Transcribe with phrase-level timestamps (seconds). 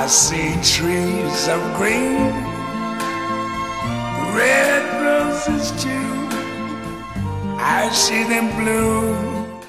[0.00, 2.32] I see trees of green,
[4.34, 5.90] red roses too.
[7.58, 9.14] I see them bloom.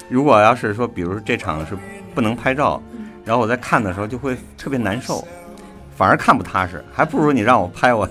[0.08, 1.76] 如果要是说，比如这场是
[2.14, 2.80] 不能拍照，
[3.26, 5.22] 然后我在看的时候就会特别难受，
[5.94, 8.08] 反而看不踏实，还不如你让我拍我。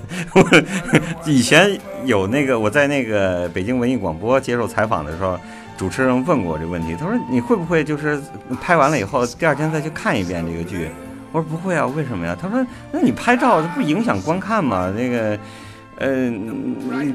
[1.25, 1.75] 以前
[2.05, 5.39] 有那个我在那个北京文艺广播接受采访的时候，
[5.75, 8.21] 主持人问过我这个问题，他说你会不会就是
[8.61, 10.91] 拍完了以后第二天再去看一遍这个剧？
[11.31, 12.35] 我说不会啊，为什么呀？
[12.39, 14.91] 他说那你拍照不影响观看吗？
[14.95, 15.37] 那个。
[15.97, 16.31] 呃，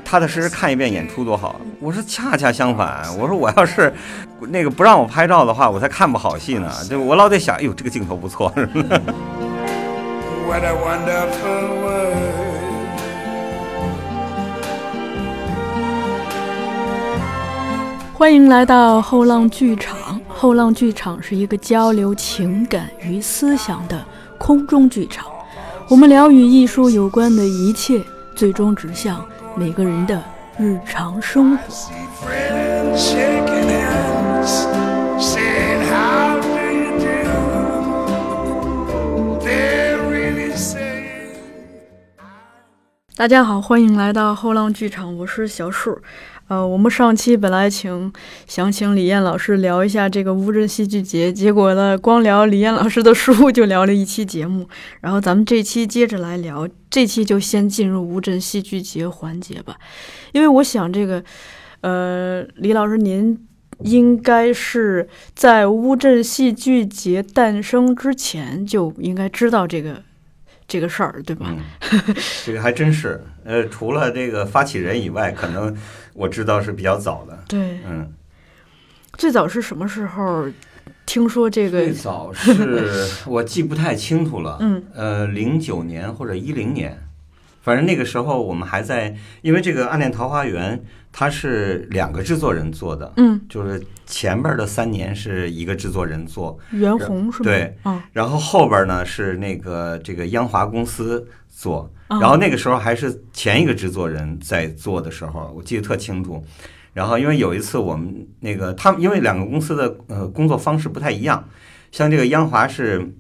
[0.05, 1.61] 踏踏实实看一遍演出多好。
[1.81, 3.93] 我说恰恰相反，我说我要是
[4.39, 6.71] 那个不让我拍照的话，我才看不好戏呢。
[6.89, 8.49] 就我老得想，哎呦，这个镜头不错。
[10.47, 12.15] What a wonderful world.
[18.15, 19.96] 欢迎来到后浪剧场。
[20.39, 24.05] 后浪剧场是一个交流情感与思想的
[24.37, 25.25] 空中剧场。
[25.89, 30.23] 我们聊与艺术有关的一切，最终指向每个人的
[30.59, 31.65] 日常生活。
[31.73, 34.67] See friends shaking hands,
[35.19, 37.07] saying, How do you do?
[39.41, 41.39] They're really saying.
[43.17, 45.99] 大家好，欢迎来到后浪剧场，我是小树。
[46.49, 48.13] 呃，我们上期本来请
[48.47, 54.69] 想请李艳老师聊一下这个乌镇戏剧节，结果呢，光聊李艳老师的书 就聊了一期节目。
[55.01, 59.77] 然后咱们这期接着来聊，这期就先进入乌镇戏剧节环节吧，
[60.31, 61.25] 因为我想这个，
[61.81, 63.37] 呃，李老师您
[63.81, 70.01] 应该是在乌镇戏剧节诞生之前就应该知道这个
[70.69, 71.47] 这个事儿，对吧？
[71.49, 72.15] 嗯，
[72.47, 73.21] 这个还真是。
[73.45, 75.77] 呃，除了这个发起人以外，可能
[76.17, 77.39] 我知道是比较早的。
[77.47, 78.13] 对，嗯，
[79.19, 80.47] 最早是什么时候
[81.05, 81.83] 听说这个？
[81.83, 81.93] 最？
[81.93, 84.57] 早是我记不太清楚了。
[84.61, 86.99] 嗯，呃，零九年或者一零年，
[87.63, 90.79] 反正那个时候我们还在，因为这个《暗恋桃花源》
[91.13, 97.45] 它是两个制作人做的，嗯，就是前边的三年是一个制作人做，袁弘是吗？
[97.45, 106.45] 对，嗯，然后后边呢是那个这个央华公司做，啊然后那个时候还是前一个制作人在做的时候，我记得特清楚。
[106.93, 111.47] 然后因为有一次我们那个他们因为两个公司的呃工作方式不太一样，
[111.93, 113.13] 像这个央华是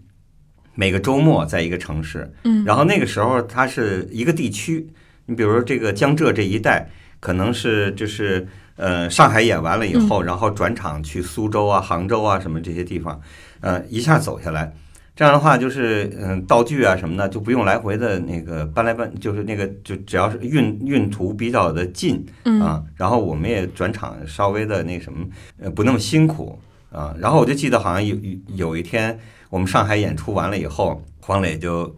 [0.75, 4.89] 每个周末在一个城市，嗯，然后那个时候它是一个地区，
[5.27, 6.89] 你比如说这个江浙这一带，
[7.21, 13.21] 可能是就是呃上海演完了以后，然后转场去苏州啊、杭州啊什么这些地方，
[13.61, 14.73] 呃一下走下来，
[15.17, 22.61] 这样的话就是嗯道具啊什么的就不用来回的那个搬来搬，就是那个就只要是运运途比较的近嗯。
[22.61, 25.27] 啊，然后我们也转场稍微的那什么
[25.59, 26.59] 呃不那么辛苦
[26.93, 28.39] 啊，然后我就记得好像有有
[28.69, 29.19] 有一天
[29.49, 31.97] 我们上海演出完了以后，黄磊就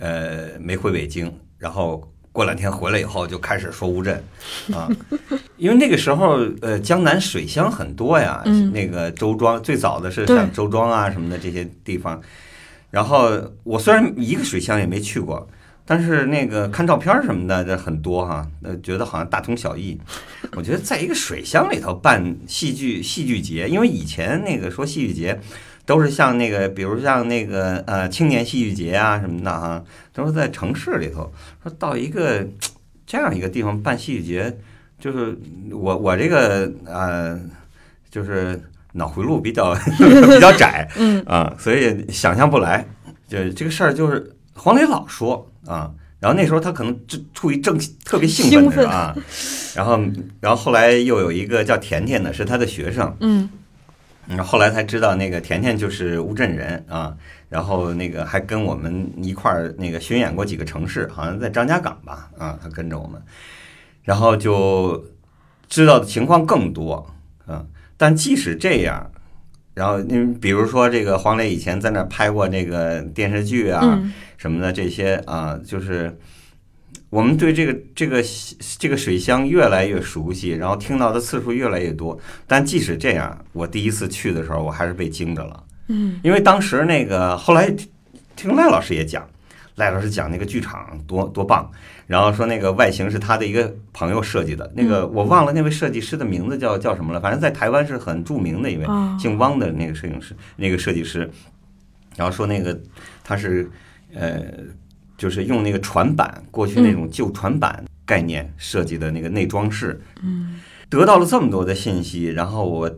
[0.00, 4.20] 呃没回北京，然后过两天回来以后就开始说乌镇
[4.72, 4.88] 啊，
[5.58, 8.72] 因为那个时候呃江南水乡很多呀，嗯。
[8.72, 12.20] 那个周庄最早的是像周庄啊什么的这些地方，
[12.90, 13.30] 然后
[13.64, 15.48] 我虽然一个水乡也没去过。
[15.90, 19.98] 但是那个看照片什么的，这很多哈，呃，觉得好像大同小异。
[20.52, 25.40] 我觉得在一个水乡里头办戏剧戏剧节，因为以前那个说戏剧节，
[25.86, 29.82] 都是像那个，比如像那个呃青年戏剧节啊什么的哈，
[30.12, 31.32] 都是在城市里头。
[31.62, 32.46] 说到一个
[33.06, 34.58] 这样一个地方办戏剧节，
[35.00, 35.34] 就是
[35.70, 37.40] 我我这个呃，
[38.10, 38.60] 就是
[38.98, 41.22] 脑回路比较 比较窄，嗯。
[41.24, 42.84] 啊，所以想象不来。
[43.26, 49.16] 就这个事儿，就是黄磊老说啊，然后那时候他可能正处于正特别兴奋的时候啊，
[49.74, 50.00] 然后
[50.40, 53.48] 然后后来又有一个叫甜甜的，是他的学生，嗯。
[54.26, 57.16] 然，后后来才知道那个甜甜就是乌镇人啊，
[57.48, 63.18] 然后那个还跟我们一块儿那个巡演过几个城市，好像在张家港吧，啊，他跟着我们，
[64.02, 65.02] 然后就
[65.66, 67.08] 知道的情况更多，啊，
[67.98, 69.10] 但即使这样，
[69.74, 76.16] 然后你比如说这个黄磊以前在那拍过那个电视剧啊，嗯什么的这些啊，就是
[77.10, 78.22] 我们对这个这个
[78.78, 82.18] 这个水乡越来越熟悉，然后听到的次数越来越多。
[82.46, 87.68] 但即使这样，我第一次去的时候，我还是被惊着了，嗯因为当时那个后来
[88.36, 89.28] 听赖老师也讲，
[89.78, 91.70] 赖老师讲那个剧场多多棒，
[92.06, 101.30] 然后说那个外形是他的一个朋友设计的，那个我忘了那位设计师的名字叫叫什么了，反正在台湾是很著名的一位啊姓汪的那个摄影师，那个设计师，
[102.16, 102.78] 然后说那个
[103.24, 103.70] 他是
[104.14, 104.42] 呃，
[105.16, 110.60] 就是用那个船板，过去那种旧船板概念设计的那个内装饰，嗯。
[110.90, 112.90] 得到了这么多的信息，然后我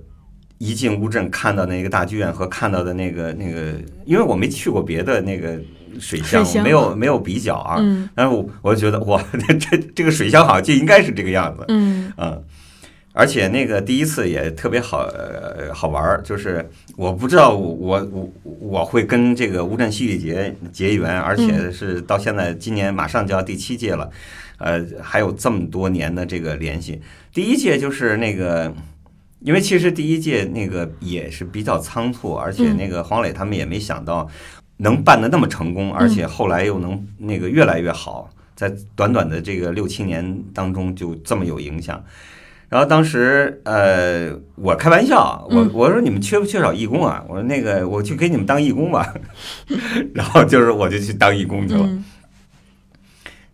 [0.61, 3.73] 一进乌镇看到那个大剧院和看到的那个那个，
[4.05, 5.59] 因为我没去过别的那个
[5.99, 7.77] 水乡，水没有没有比较啊。
[7.81, 9.25] 嗯但是我我就觉得哇，
[9.59, 11.65] 这这个水乡好像就应该是这个样子。
[11.69, 12.45] 嗯嗯，
[13.15, 24.11] 而且那个第一次也特别好、呃、好玩儿，就是我不知道我我我会跟这个乌镇戏剧节结缘，而且是到现在今年马上就要第七届了，
[24.59, 27.01] 呃，还有这么多年的这个联系。
[27.33, 28.71] 第一届就是那个。
[29.41, 34.29] 因为其实第一届那个也是比较仓促，而且那个黄磊他们也没想到
[34.77, 42.03] 能办的那么成功，而且后来又能那个越来越好，在短短的这个六七年当中就这么有影响。
[42.69, 47.25] 然后当时呃，我开玩笑，我嗯我说你们缺不缺少义工啊？
[47.29, 49.13] 我说那个我去给你们当义工吧。
[50.15, 51.83] 然后就是我就去当义工去了。
[51.85, 52.05] 嗯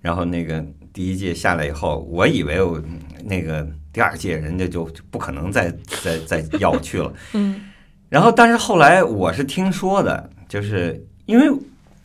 [0.03, 2.81] 然后那个第一届下来以后，我以为我
[3.25, 3.67] 那个
[3.97, 7.11] 第二届人家就就不可能再再再要我去了。
[7.33, 7.63] 嗯
[8.11, 11.47] 然后，但是后来我是听说的，就是因为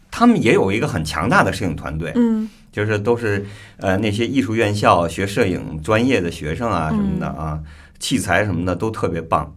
[0.09, 3.45] 他们也有一个很强大的摄影团队，嗯就是都是
[3.75, 7.59] 呃那些艺术院校学摄影专业的学生啊什么的啊，
[7.99, 9.53] 器材什么的都特别棒。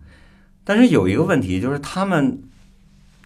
[0.65, 2.37] 但是有一个问题就是他们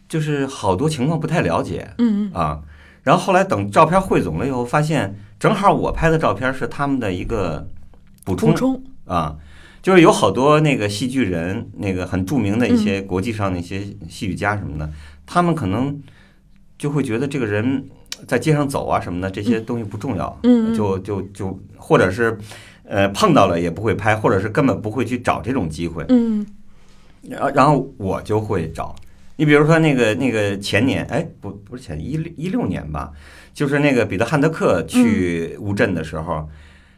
[0.06, 2.61] 就是好多情况不太了解嗯啊。
[3.02, 7.66] 然后后来等照片汇总了以后，发现正好我拍的照片是他们的一个
[8.25, 9.37] 补充补充啊，
[9.82, 14.88] 就是有好多那个戏剧人，那个很著名的一些国际上的一些戏剧家什么的，
[15.26, 16.00] 他们可能
[16.78, 17.88] 就会觉得这个人
[18.26, 20.75] 在街上走啊什么的，这些东西不重要，嗯嗯。
[20.75, 22.38] 就就就或者是
[22.84, 26.46] 呃碰到了也不会拍，或者是根本不会去找这种机会，嗯。
[27.22, 28.94] 然后然后我就会找。
[29.37, 33.12] 你比如说那个那个前年，哎，不不是前年一六一六年吧，
[33.54, 36.49] 就是那个彼得汉德克去乌镇的时候，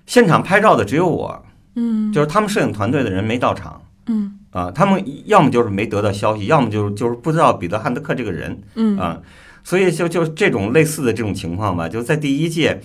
[0.07, 1.45] 现场拍照的只有我，
[1.81, 2.13] 嗯。
[2.13, 4.39] 就是他们摄影团队的人没到场嗯。
[4.51, 8.99] 啊，他们要么就是没得到消息，要么就是就是不知道彼得汉德克这个人嗯。
[8.99, 9.21] 啊，
[9.63, 12.81] 所以就就这种类似的这种情况吧，就在第一届，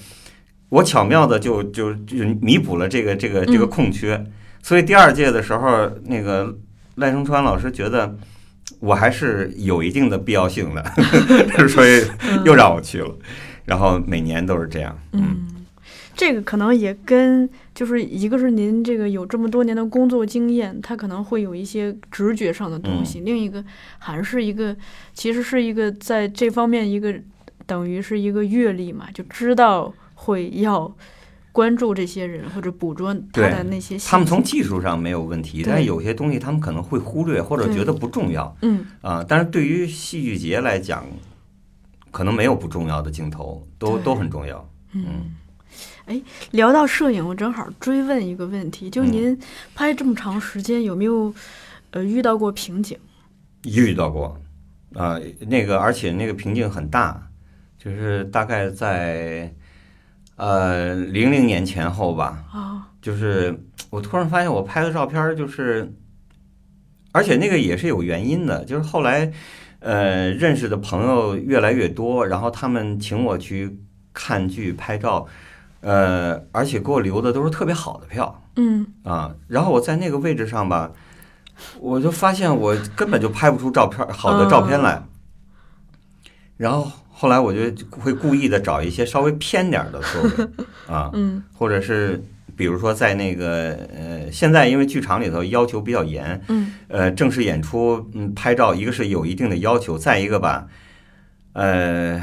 [0.69, 4.23] 我巧妙的就就就弥补了这个这个这个空缺，
[4.61, 6.55] 所以第二届的时候，那个
[6.95, 8.15] 赖声川老师觉得
[8.79, 10.83] 我还是有一定的必要性的，
[11.67, 12.05] 所以
[12.45, 13.15] 又让我去了，
[13.65, 15.21] 然后每年都是这样，嗯。
[15.23, 15.65] 嗯，
[16.15, 23.61] 这个可能也跟就是一个是您这个有这么多年的工作经验，他可能会有一些直觉上的东西；另一个
[23.97, 24.73] 还是一个
[25.13, 27.13] 其实是一个在这方面一个
[27.65, 30.95] 等于是一个阅历嘛，就知道会要
[31.51, 33.97] 关注这些人或者捕捉他的那些。
[33.97, 39.25] 他们从技术上没有问题，但是有些东西他们可能会忽略或者觉得不重要嗯啊。
[39.27, 41.05] 但是对于戏剧节来讲，
[42.11, 44.65] 可能没有不重要的镜头，都都很重要。
[44.93, 45.35] 嗯。
[46.05, 46.21] 哎，
[46.51, 49.39] 聊到摄影，我正好追问一个问题，就嗯您
[49.73, 51.33] 拍这么长时间，有没有
[51.91, 52.97] 呃遇到过瓶颈？
[53.63, 54.39] 遇到过
[54.93, 57.27] 啊，那个而且那个瓶颈很大，
[57.79, 59.51] 就是大概在
[60.35, 63.59] 呃零零年前后吧，啊，就是
[63.89, 65.91] 我突然发现我拍的照片就是，
[67.13, 69.33] 而且那个也是有原因的，就是后来
[69.79, 73.79] 呃认识的朋友越来越多，然后他们请我去
[74.13, 75.27] 看剧拍照，
[75.85, 78.87] 呃，而且给我留的都是特别好的票嗯。
[79.03, 80.91] 啊，然后我在那个位置上吧，
[81.79, 85.03] 我就发现我根本就拍不出照片好的照片来，
[86.57, 87.59] 然后后来我就
[87.91, 90.29] 会故意的找一些稍微偏点的座位
[90.91, 91.43] 啊，嗯。
[91.53, 92.19] 或者是
[92.55, 96.73] 比如说在那个呃，现在因为剧场里头要求比较严，嗯。
[96.87, 100.67] 呃，正式演出嗯拍照，一个是有一定的要求，再一个吧，
[101.53, 102.19] 呃，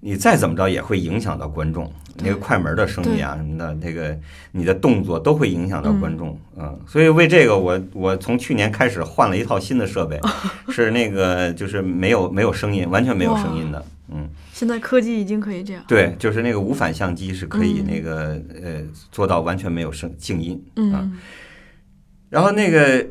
[0.00, 4.18] 你再怎么着也会影响到观众，那个快门的声音啊什么的，那个
[4.52, 10.20] 你的动作都会影响到观众，嗯，所以为这个我我从去年开始换了一套新的设备，
[10.70, 14.28] 是那个就是没有没有声音，完全没有声音的，嗯。
[14.52, 15.82] 现在科技已经可以这样。
[15.88, 21.02] 对，就是那个无反相机是可以嗯那个、呃做到完全没有声静音啊。
[21.02, 21.18] 嗯。
[22.28, 23.04] 然后那个，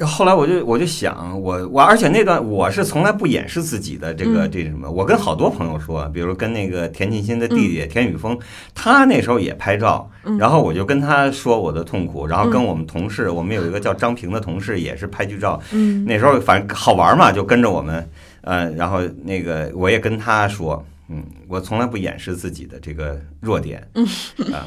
[0.00, 8.36] 后来我就我就想，我我而且那段我是从来不掩饰自己的这个、嗯这什么，我跟好多朋友说，比如跟那个田沁鑫的弟弟田雨峰，
[8.74, 16.04] 他那时候也拍照，嗯然后我就跟他说我的痛苦，然后跟嗯我们同事，我们有一个叫张平的同事也是拍剧照，嗯。
[16.04, 18.10] 那时候反正好玩嘛，就跟着我们，
[18.40, 24.04] 呃，然后那个我也跟他说，嗯，我从来不掩饰自己的这个弱点，嗯
[24.52, 24.66] 啊，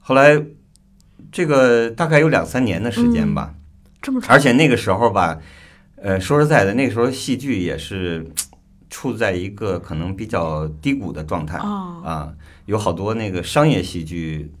[0.00, 0.36] 后来
[1.30, 3.54] 这个大概有两三年的时间吧，
[4.04, 5.40] 这么长，而且那个时候吧，
[5.96, 8.30] 呃，说实在的，那个时候戏剧也是
[8.90, 12.34] 处在一个可能比较低谷的状态哦啊，
[12.66, 14.52] 有好多那个商业戏剧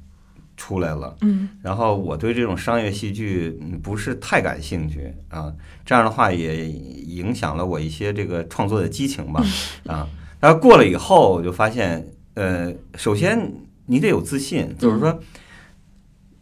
[0.56, 1.14] 出来了。
[1.20, 5.52] 嗯然后我对这种商业戏剧嗯不是太感兴趣啊，
[5.84, 9.44] 这样的话也影响了我一些这个创作的激情吧
[9.86, 10.08] 啊。
[10.40, 13.52] 然后过了以后，我就发现，呃，首先
[13.86, 15.20] 你得有自信，就是说，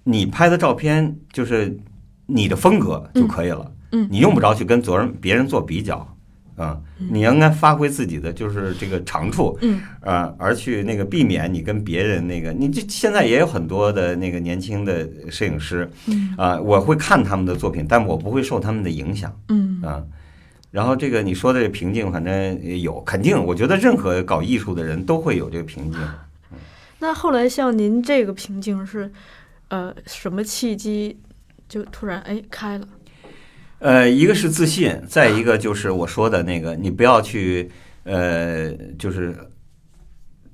[0.04, 1.76] 你拍的照片就是
[2.32, 6.08] 你的风格就可以了，嗯你用不着去跟昨人别人做比较。
[6.54, 6.78] 啊，
[7.10, 20.04] 你应该发挥自己的就是这个长处，嗯啊，而去那个避免你跟别人那个，你这现在也有很多的那个年轻的摄影师，嗯啊，我会看他们的作品，但我不会受他们的影响嗯啊。
[20.70, 25.98] 然后这个你说的这瓶颈，反正也有，肯定，我觉得任何搞艺术的人都会有这个瓶颈。
[26.98, 29.10] 那后来像您这个瓶颈是，
[29.68, 31.18] 呃，什么契机
[31.72, 32.86] 就突然哎开了？
[33.78, 37.70] 呃，一个是自信，再一个就是我说的那个，你不要去，
[38.04, 39.34] 呃，就是，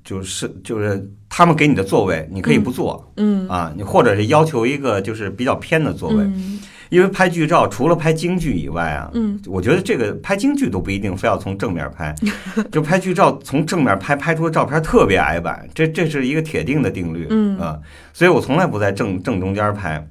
[0.01, 6.57] 就是就是他们给你的座位，你可以不坐、嗯啊，你或者是要求一个就是比较偏的座位，嗯
[6.89, 12.15] 因为拍剧照除了拍京剧以外啊，嗯我觉得这个拍京剧都不一定非要从正面拍，
[12.71, 17.77] 就拍剧照从正面拍，拍出的照片特别矮板，这这是一个铁定的定律，嗯啊，
[18.13, 20.03] 所以我从来不在正正中间拍，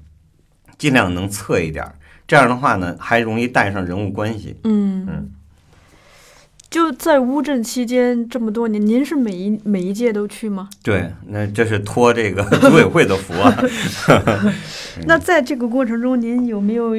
[0.78, 1.94] 尽量能侧一点儿，
[2.26, 4.56] 这样的话呢，还容易带上人物关系。
[4.64, 5.30] 嗯嗯
[6.70, 10.68] 就在乌镇期间这么多年，您是每一每一届都去吗？
[10.82, 13.56] 对，那这是托这个 组委会的福啊。
[15.06, 16.92] 那在这个过程中，您有没有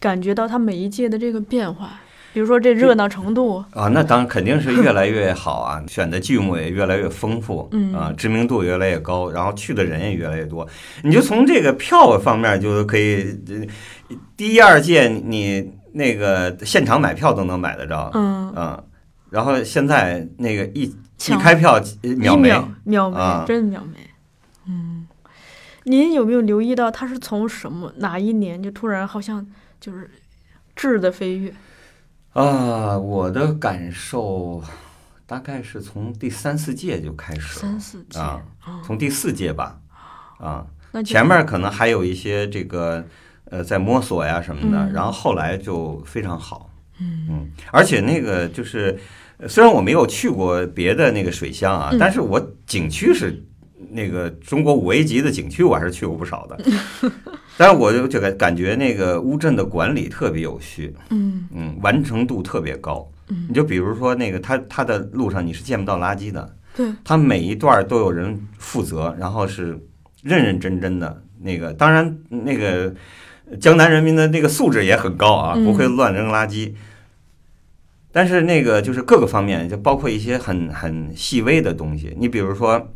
[0.00, 2.00] 感觉到他每一届的这个变化？
[2.32, 7.92] 比如说这热闹程度，啊，那当然肯定是越来越好啊， 选的剧目也越来越丰富，嗯。
[7.94, 10.66] 啊，知名度越来越高，然后去的人也越来越多。
[11.02, 18.82] 你就从这个票方面就可以，呃第一二届你那个现场买票都能买得着，嗯，啊，
[19.30, 21.80] 然后现在那个一一开票
[22.18, 23.44] 秒没，秒秒没，啊。
[23.48, 23.98] 真秒没。
[24.68, 25.06] 嗯，
[25.84, 29.44] 您有没有留意到他是从什么哪一年就突然好像
[29.80, 30.08] 就是
[30.76, 31.52] 质的飞跃？
[32.38, 34.62] 啊，我的感受
[35.26, 37.62] 大概是从第三四届就开始了。
[37.62, 38.80] 三四届啊，哦。
[38.84, 39.80] 从第四届吧，
[40.38, 40.64] 啊。
[40.92, 43.04] 那前面可能还有一些这个
[43.46, 44.92] 呃在摸索呀什么的，嗯。
[44.92, 47.50] 然后后来就非常好，嗯。
[47.72, 48.96] 而且那个就是
[49.38, 51.98] 呃虽然我没有去过别的那个水乡啊，嗯。
[51.98, 53.44] 但是我景区是
[53.90, 56.56] 那个中国五 A 级的景区，我还是去过不少的。
[57.58, 63.06] 但是我就这个感觉那个乌镇的管理特别有序，嗯嗯，完成度特别高。
[63.30, 69.78] 嗯你就比如说那个它它的路上你是见不到垃圾的，对，它每一段都有人负责，然后是
[70.22, 71.72] 认认真真的那个。
[71.74, 72.94] 当然，那个
[73.60, 76.72] 江南人民的那个素质也很高啊，嗯不会乱扔垃圾。
[78.10, 82.16] 但是那个就是各个方面，就包括一些很很细微的东西。
[82.18, 82.94] 你比如说，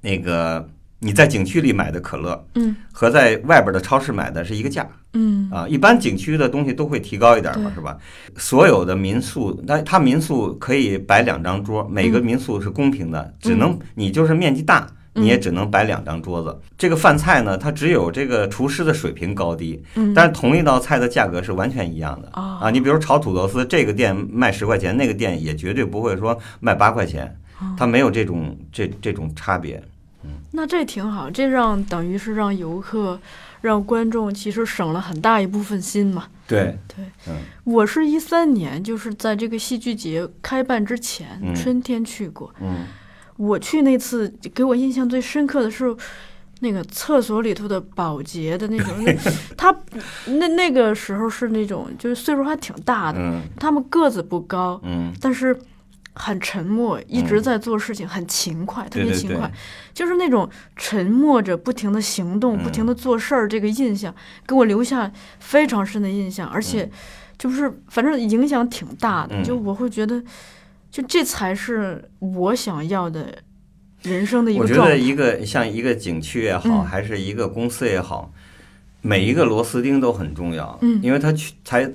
[0.00, 0.68] 那个
[1.04, 7.98] 你在景区里买的可乐嗯和在外边的超市买的是一个价，嗯啊，一般景区的东西都会提高一点嘛，是吧？
[8.36, 16.56] 所有的民宿，那它民宿可以摆两张桌，每个嗯民宿是公平的，只能你就是面积大，你也只能摆两张桌子。
[16.78, 22.70] 这个饭菜呢，它只有这个厨师的水平高低，嗯，但是同一道菜的价格是完全一样的啊啊。
[22.70, 27.26] 你比如炒土豆丝，这个店卖十块钱，那个店也绝对不会说卖八块钱，
[27.58, 29.82] 哦它没有这种这这种差别。
[30.52, 33.18] 那这挺好，这让等于是让游客、
[33.60, 36.26] 让观众其实省了很大一部分心嘛。
[36.46, 42.54] 对，对，嗯我是一三年，就是在这个戏剧节开办之前，嗯春天去过。
[42.60, 42.86] 嗯
[43.36, 45.94] 我去那次给我印象最深刻的是。
[46.64, 49.12] 那个厕所里头的保洁的那种， 那
[49.56, 49.76] 他
[50.26, 55.58] 那那个时候是那种就是岁数还挺大的，嗯他们个子不高，嗯，但是
[56.14, 59.04] 很沉默，一直在做事情，很勤快，特对对。
[59.04, 59.50] 对别勤快，
[59.94, 64.14] 就是那种沉默着不停的行动、不停的做事儿，这个印象
[64.46, 66.90] 给我留下非常深的印象，而且
[67.38, 69.42] 就是反正影响挺大的，嗯。
[69.42, 70.22] 就我会觉得，
[70.90, 73.38] 就这才是我想要的
[74.02, 74.94] 人生的一我觉个状态。
[74.94, 76.84] 得一个像一个景区也好，嗯。
[76.84, 78.32] 还是一个公司也好，
[79.00, 81.00] 每一个螺丝钉都很重要，嗯。
[81.02, 81.92] 因为它去才呃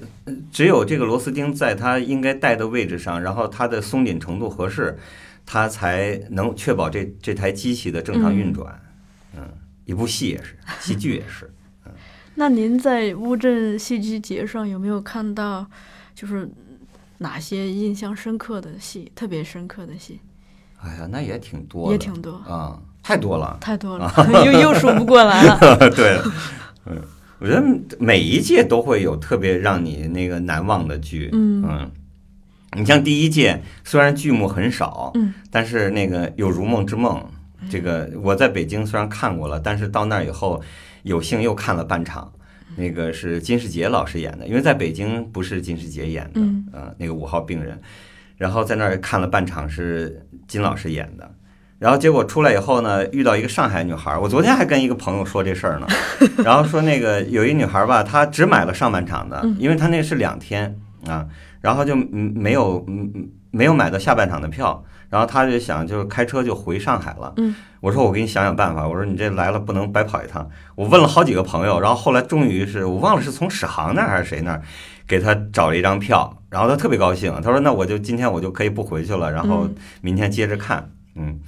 [0.51, 4.97] 只有这个螺丝钉在它应该带的位置上，然后它的松紧程度合适，
[5.45, 8.79] 它才能确保这这台机器的正常运转。
[9.35, 9.47] 嗯，
[9.85, 11.45] 一部戏也是，戏剧也是。
[11.85, 11.91] 嗯
[12.39, 15.65] 那您在乌镇戏剧节上有没有看到，
[16.13, 16.47] 就是
[17.17, 20.19] 哪些印象深刻的戏，特别深刻的戏？
[20.79, 23.57] 哎呀，那也挺多，也挺多啊，太多了。
[23.59, 24.13] 太多了，
[24.45, 25.77] 又又数不过来了。
[25.89, 26.21] 对，
[26.85, 27.01] 嗯，
[27.39, 27.63] 我觉得
[27.99, 31.29] 每一届都会有特别让你那个难忘的剧。
[31.33, 31.91] 嗯。
[32.73, 35.33] 你像第一届，虽然剧目很少，嗯。
[35.49, 37.23] 但是那个有《如梦之梦》
[37.71, 40.61] 这个我在北京虽然看过了，但是到那儿以后
[41.03, 42.31] 有幸又看了半场。
[42.75, 46.67] 那个是金世杰老师演的，因为在北京不是金世杰演的，嗯。
[46.71, 47.79] 呃，那个五号病人，
[48.35, 51.33] 然后在那儿看了半场是金老师演的，
[51.79, 55.87] 然后结果出来以后呢，遇到一个上海女孩儿，我昨天还跟一个朋友说这事儿呢，
[56.43, 60.75] 然后说那个有一女孩儿吧，她只买了上半场的，因为她那是两天
[61.07, 61.25] 啊，
[61.61, 62.83] 然后就嗯没有
[63.51, 74.61] 没有买到下半场的票，然后她就想就是开车就回上海了，嗯，我说我给你想想办法，我说你这来了不能白跑一趟，我问了好几个朋友，然后后来终于是我忘了是从史航那儿还是谁那儿
[75.07, 79.75] 给他找了一张票，然后他特别高兴，他说那我就今天我就可以不回去了，然后嗯。
[80.01, 81.39] 明天接着看，嗯。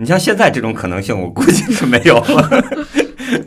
[0.00, 2.64] 你像现在这种可能性，我估计是没有了，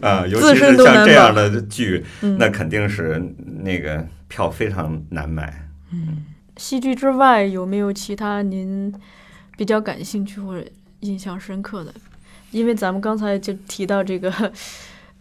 [0.08, 3.20] 啊，尤其自身是像这样的剧，嗯那肯定是
[3.64, 5.68] 那个票非常难买。
[5.92, 6.26] 嗯
[6.58, 8.94] 戏剧之外，有没有其他您
[9.58, 10.64] 比较感兴趣或者
[11.00, 11.92] 印象深刻的？
[12.52, 14.32] 因为咱们刚才就提到这个，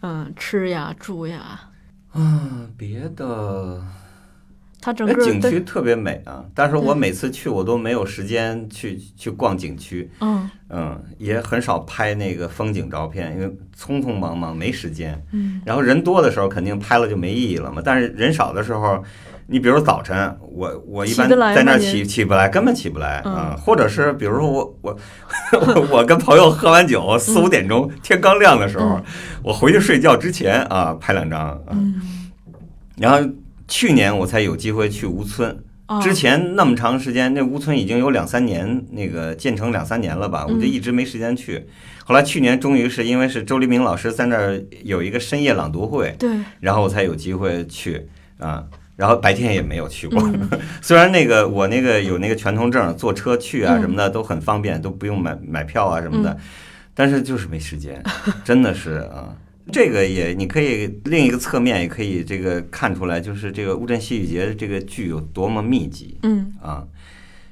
[0.02, 1.58] 嗯，吃呀、住呀，
[2.12, 3.82] 嗯，别的，
[4.82, 10.50] 它整哎，个景区特别美啊，但是我每次去我都没有时间去去逛景区，嗯。
[10.74, 13.46] 嗯，也很少拍那个风景照片，因为
[13.78, 15.22] 匆匆忙忙没时间。
[15.30, 15.62] 嗯。
[15.64, 19.04] 然后人多的时候肯定拍了就没意义了嘛，但是人少的时候，
[19.46, 23.32] 你比如早晨，我我一般在那儿起起不来，根本起不来嗯。
[23.32, 24.98] 啊、或者是比如说我我
[25.52, 28.98] 我 我跟朋友喝完酒，四五点钟天刚亮的时候，
[29.44, 32.00] 我回去睡觉之前啊拍两张啊，嗯。
[32.96, 33.18] 然后
[33.72, 35.50] 去年我才有机会去吴村。
[35.86, 41.66] 啊之前那么长时间，那吴村已经有两三年，那个建成两三年了吧，我就嗯一直没时间去。
[42.04, 48.06] 后来去年终于是因为是周黎明老师在那儿有一个深夜朗读会，对，然后我才有机会去
[48.38, 48.62] 啊。
[48.94, 56.38] 然后白天也没有去过，嗯 虽然那个我那个有那个全通证，坐车去啊嗯什么的都很方便，都不用买买票啊什么的嗯，
[56.94, 58.02] 但是就是没时间，
[58.44, 59.34] 真的是啊。
[59.71, 66.85] 这个也，你可以另一个侧面也可以这个看出来，就是这个乌镇戏剧节这个剧有多么密集嗯啊。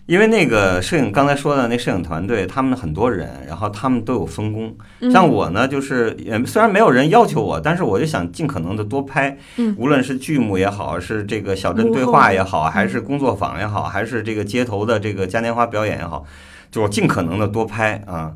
[0.07, 4.77] 因为那个摄影刚才说的那摄影团队，他们很多人，然后他们都有分工。
[4.99, 16.27] 嗯像我呢，就是也虽然没有人要求我，但是我就想尽可能的多拍，嗯无论是剧目也好，是这个小镇对话也好，还是工作坊也好，还是这个街头的这个嘉年华表演也好，
[16.73, 18.33] 就我尽可能的多拍啊。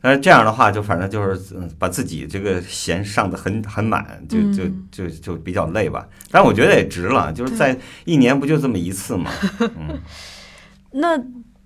[0.00, 6.08] 但是这样的话，就反正就是嗯把自己这个弦上的很很满，就就嗯就就比较累吧。
[6.30, 9.98] 但是我觉得也值了，就是在一年不就这么一次嘛， 嗯。
[10.92, 11.22] 那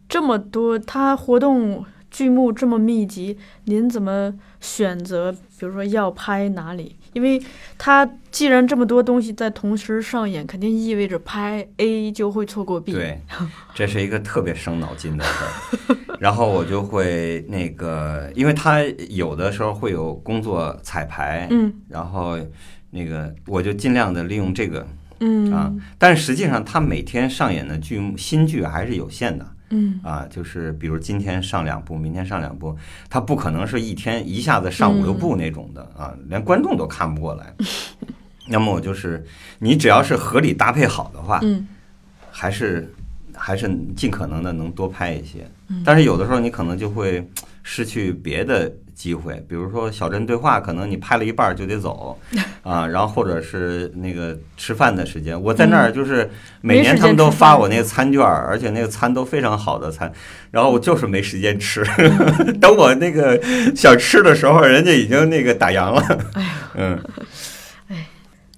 [0.09, 5.33] 这么多，他活动剧目这么密集，您怎么选择？
[5.33, 6.97] 比如说要拍哪里？
[7.15, 7.41] 因为
[7.79, 13.19] 它既然这么多东西在同时上演，肯定意味着拍 A 就会错过 B。，对，
[13.75, 15.97] 这是一个特别伤脑筋的事儿。
[16.21, 22.39] 然后我就会那个，因为他有的时候会有工作彩排，嗯然后
[22.91, 24.87] 那个我就尽量的利用这个
[25.21, 25.73] 嗯啊。
[25.99, 30.01] 但是实际上，他每天上演的剧目新剧还是有限的嗯。
[30.03, 32.77] 啊，就是比如今天上两部，明天上两部，
[33.09, 37.55] 他不可能是一天一下子上五六部那种的啊，连观众都看不过来。
[38.49, 39.25] 那么我就是，
[39.59, 41.67] 你只要是合理搭配好的话，嗯。
[42.37, 42.93] 还是
[43.33, 47.25] 还是尽可能的能多拍一些嗯，但是有的时候你可能就会
[47.65, 52.17] 失去别的机会，比如说小镇对话，可能你拍了一半就得走
[52.63, 60.13] 啊，然后或者是那个吃饭的时间，我在那儿就是每年他们都发我那个餐券，而且那个餐都非常好的餐，
[60.53, 61.85] 然后我就是没时间吃，
[62.61, 63.41] 等我那个
[63.75, 66.19] 想吃的时候，人家已经那个打烊了，
[66.75, 67.03] 嗯。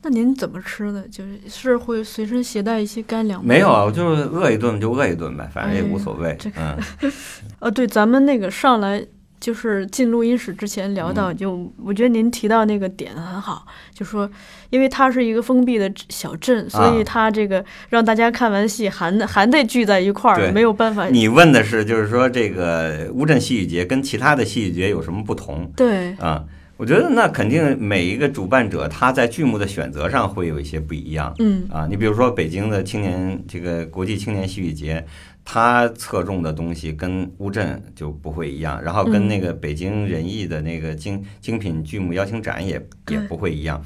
[0.06, 1.02] 那您怎么吃的？
[1.08, 3.44] 就是是会随身携带一些干粮吗？
[3.48, 6.50] 没有啊，我就是饿一顿就饿一顿呗，反正也无所谓哎这。
[6.50, 7.12] 个嗯，
[7.58, 9.04] 呃， 对，咱们那个上来
[9.40, 14.30] 就是进录音室之前聊到，嗯就我觉得您提到那个点很好，就说
[14.70, 21.08] 因为它是一个封闭的小镇，所以啊它这个让大家看完戏还得还得聚在一块儿，没有办法。
[21.08, 26.44] 你问的是就是说这个乌镇戏剧节跟其他的戏剧节有什么不同对，啊？
[26.76, 31.86] 我觉得那肯定每一个主办者他在剧目的选择上会有一些不一样嗯啊。
[31.88, 35.04] 你比如说北京的青年这个国际青年戏剧节。
[35.48, 43.80] 它侧重的东西跟乌镇就不会一样，然后跟嗯那个北京人艺的那个精精品剧目邀请展也也不会一样。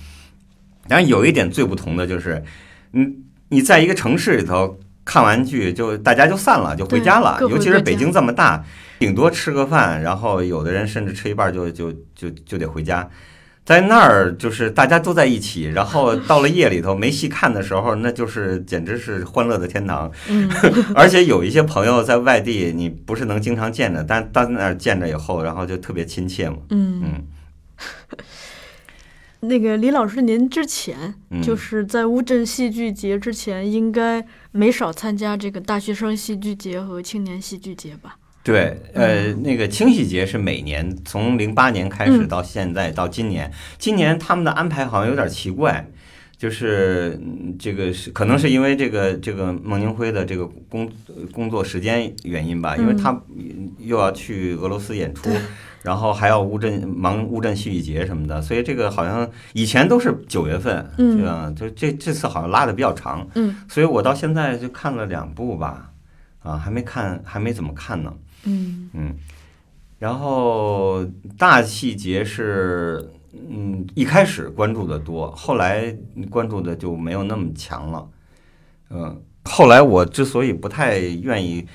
[0.88, 2.42] 当然有一点最不同的就是，
[2.94, 3.14] 嗯，
[3.50, 7.36] 你在一个城市里头看完剧就大家就散了，就回家了。
[7.42, 8.64] 尤其是北京这么大，
[9.00, 13.10] 顶多吃个饭，然后有的人甚至吃一半就就就就得回家。
[13.64, 20.10] 在那儿就是大家都在一起，然后到了夜里头没戏看的时候，那就是简直是欢乐的天堂。
[20.28, 20.50] 嗯
[20.94, 26.56] 而且有一些朋友在外地，你不是能经常见着，但到那儿见着以后，然后就特别亲切嘛。
[26.68, 27.24] 嗯，嗯
[29.40, 38.16] 那个李老师，您之前嗯就是在乌镇戏剧节之前，应该没少参加这个大学生戏剧节和青年戏剧节吧？
[38.42, 45.86] 对，呃，那个清洗节是每年从零八年开始嗯到现在到今年，今年他们的安排好像有点奇怪，
[46.38, 50.90] 就是嗯这个是可能是因为这个这个孟京辉的这个工
[51.30, 53.22] 工作时间原因吧，因为嗯他
[53.78, 55.38] 又要去俄罗斯演出对，
[55.82, 61.54] 然后还要乌镇忙乌镇戏剧节什么的，所以这个好像以前都是九月份，嗯？
[61.54, 65.90] 就这这次好像拉的比较长，嗯所以我到现在就看了两部吧，
[66.42, 68.10] 啊，还没看，还没怎么看呢。
[68.44, 69.14] 嗯嗯，
[69.98, 71.04] 然后
[71.36, 75.96] 大细节是，嗯，一开始关注的多，后来
[76.30, 78.08] 关注的就没有那么强了。
[78.90, 81.66] 嗯，后来我之所以不太愿意，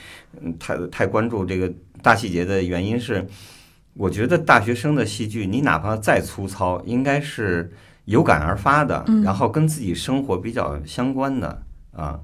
[0.41, 3.25] 嗯，太太关注这个大细节的原因是，
[3.93, 7.71] 我觉得大学生的戏剧，你哪怕再粗糙，应该是
[8.05, 12.19] 有感而发的，嗯然后跟自己生活比较相关的啊。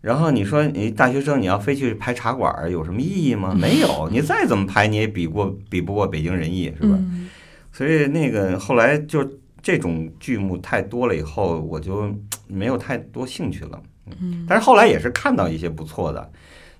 [0.00, 3.52] 然后你说你大学生你要非去排茶馆儿有什么意义吗？
[3.58, 6.96] 没有，你再怎么排你也比过比不过北京人艺是吧？
[6.96, 7.28] 嗯
[7.72, 9.28] 所以那个后来就
[9.62, 12.12] 这种剧目太多了以后，我就
[12.46, 13.80] 没有太多兴趣了。
[14.20, 16.30] 嗯但是后来也是看到一些不错的，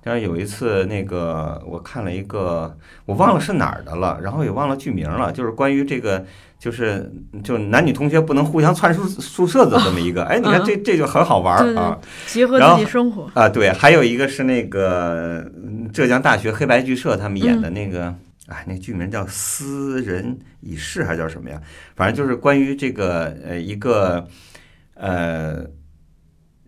[0.02, 6.24] 但是有一次那个我看了一个，我忘了是哪儿的了，然后也忘了剧名了，就是关于这个。
[6.58, 7.10] 就是
[7.44, 11.96] 就男女同学不能互相窜宿宿舍的这么一个，哎，你看这这就很好玩儿啊！
[12.26, 13.30] 结合自己生活。
[13.34, 18.12] 啊，对，还有一个是那个嗯浙江大学黑白剧社他们演的那个，
[18.48, 21.60] 哎，那剧名叫《斯人已逝》还是叫什么呀？
[21.94, 24.26] 反正就是关于这个呃一个
[24.94, 25.64] 呃，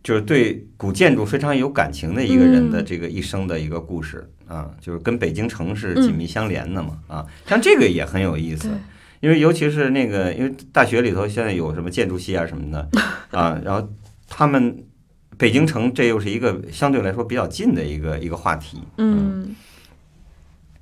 [0.05, 8.77] 就是对古建筑非常有感情的一个人的嗯这个一生的一个故事啊，就是跟北京城是紧密相连的嘛啊，像这个也很有意思对。
[9.21, 12.89] 因为尤其是那个，因为大学里头现在有什么建筑系啊什么的
[13.39, 13.89] 啊，然后
[14.29, 14.85] 他们
[15.37, 18.83] 北京城这又是一个相对来说比较近的一个一个话题。
[18.97, 19.55] 嗯，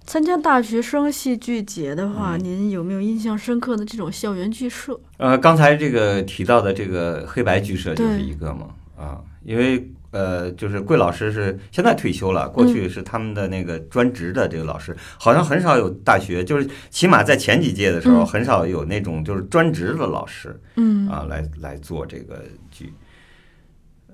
[0.06, 4.98] 参加大学生戏剧节的话，嗯您有没有印象深刻的这种校园剧社？
[5.18, 20.58] 呃，刚才这个提到的这个黑白剧社就是一个嘛啊，因为呃，就是桂老师是现在退休了，过去是他们的那个专职的这个老师，好像很少有大学，就是起码在前几届的时候，嗯很少有那种就是专职的老师。
[20.76, 22.92] 嗯啊，来来做这个剧。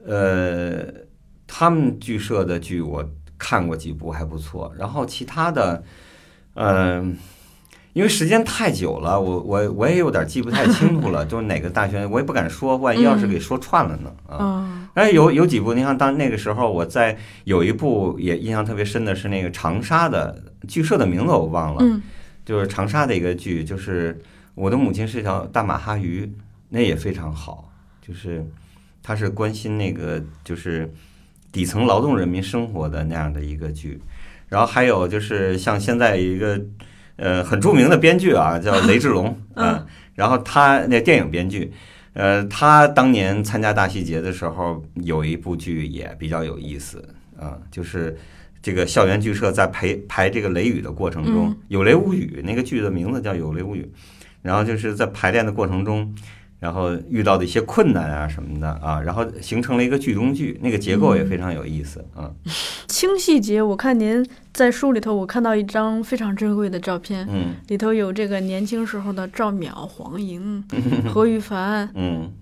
[0.06, 0.84] 呃，
[1.46, 5.82] 他们剧社的剧我看过几部还不错，然后其他的，
[6.54, 7.16] 嗯、
[7.94, 14.36] 因为时间太久了，我我我也有点记不太清楚了， 就是哪个大学我也不敢说，万一要是给说串了呢啊。
[14.36, 20.36] 啊哎，有有几部，你看当那个时候我在有一部也印象特别深的是那个长沙的
[20.68, 22.02] 剧社的名字我忘了，嗯。
[22.44, 24.20] 就是长沙的一个剧，就是
[24.54, 26.30] 我的母亲是条大马哈鱼，
[26.68, 27.72] 那也非常好，
[28.06, 28.46] 就是
[29.02, 30.92] 它是关心那个就是
[31.50, 33.98] 底层劳动人民生活的那样的一个剧，
[34.48, 36.60] 然后还有就是像现在一个
[37.16, 41.72] 呃很著名的编剧啊，叫 雷志龙啊、嗯然后他那电影编剧。
[42.12, 47.04] 呃，他当年参加大戏节的时候，有一部剧也比较有意思
[47.36, 48.16] 啊、就是
[48.62, 53.82] 这个校园剧社在排排这个《雷雨》的过程中，嗯有雷无雨》那个剧的名字叫《有雷无雨》，
[54.40, 56.14] 然后就是在排练的过程中，
[56.64, 62.30] 然后遇到的一些困难啊什么的啊，然后形成了一个剧中剧，那个结构也非常有意思啊。
[62.88, 70.64] 清细节，我看您在书里头，我看到一张非常珍贵的照片，嗯里头有这个年轻时候的赵淼、黄莹、
[71.12, 72.32] 何玉凡，嗯，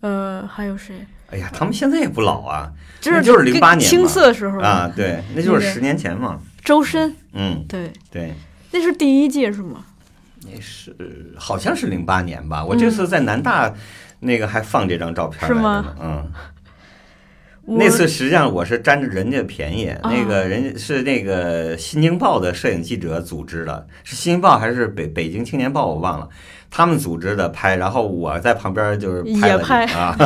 [0.00, 0.94] 呃，还有谁？
[1.28, 6.40] 哎呀，他们现在也不老啊这是就是零八年青涩时候啊，对，那就是十年前嘛。
[6.64, 8.32] 周深，嗯，对，对。
[8.72, 9.84] 那是第一届是吗？
[10.52, 10.94] 那是
[11.36, 13.72] 好像是零八年吧，我这次在南大
[14.20, 16.32] 那个还放这张照片来着是吗呢，嗯。
[17.68, 26.28] 那次实际上我是占着人家便宜，啊那个人家是那个《新京报》的摄影记者组织的，是《新京报》还是北北京青年报我忘了，
[26.70, 30.16] 他们组织的拍，然后我在旁边就是也拍啊，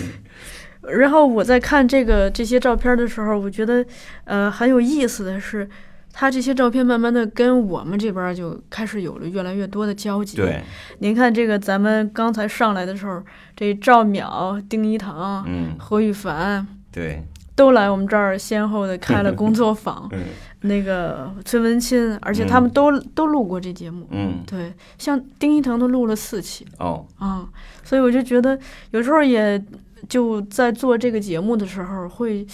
[0.92, 3.82] 然后我在看这个这些照片的时候，我觉得，
[4.24, 5.66] 呃，很有意思的是，
[6.12, 10.62] 他这些照片慢慢的跟我们这边就开始有了越来越多的交集。，对，
[10.98, 13.22] 您看这个咱们刚才上来的时候，
[13.56, 17.22] 这赵淼、丁一腾、嗯，何玉凡对，
[17.54, 20.08] 都来我们这儿先后的开了工作坊。
[20.12, 20.20] 嗯。
[20.62, 24.06] 那个崔文钦，而且他们都、都录过这节目。
[24.10, 24.40] 嗯。
[24.46, 26.66] 对，像丁一腾都录了四期。
[26.78, 27.06] 哦。
[27.16, 27.48] 啊、
[27.82, 28.58] 所以我就觉得
[28.90, 29.62] 有时候也
[30.06, 32.46] 就在做这个节目的时候，会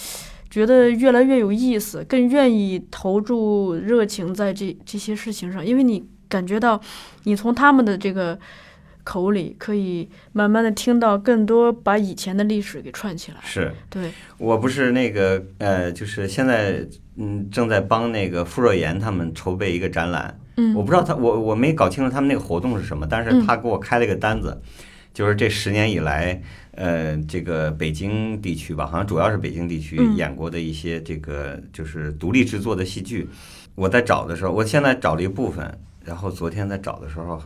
[0.57, 6.81] 觉得越来越有意思，更愿意投注热情在这这些事情上，因为你感觉到
[7.25, 8.39] 你从他们的这个
[9.03, 13.37] 口里可以慢慢的听到更多把以前的历史给串起来。
[13.43, 13.71] 是。
[13.87, 16.83] 对，我不是那个呃，就是现在
[17.17, 24.59] 嗯正在帮那个傅若言他们筹备一个展览，嗯我不知道他我我没搞清楚他们那个活动是什么，但是他给我开了一个单子，
[25.17, 26.39] 就是这十年以来，
[26.75, 33.27] 呃，这个北京地区吧，好像主要是北京地区嗯演过的一些这个就是独立制作的戏剧。
[33.73, 35.75] 我在找的时候，我现在找了一部分，
[36.05, 37.41] 然后昨天在找的时候，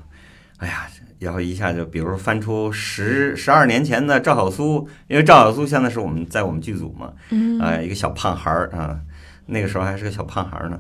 [0.58, 0.86] 哎呀，
[1.20, 9.00] 然后一下就比如翻出十十二年前的赵小苏，因为赵小苏现在是我们在我们剧组嘛，嗯啊、一个小胖孩儿啊，
[9.46, 10.78] 那个时候还是个小胖孩儿呢。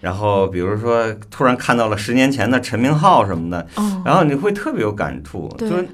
[0.00, 5.84] 然后比如说突然看到了十年前的陈明昊什么的，哦，然后你会特别有感触，就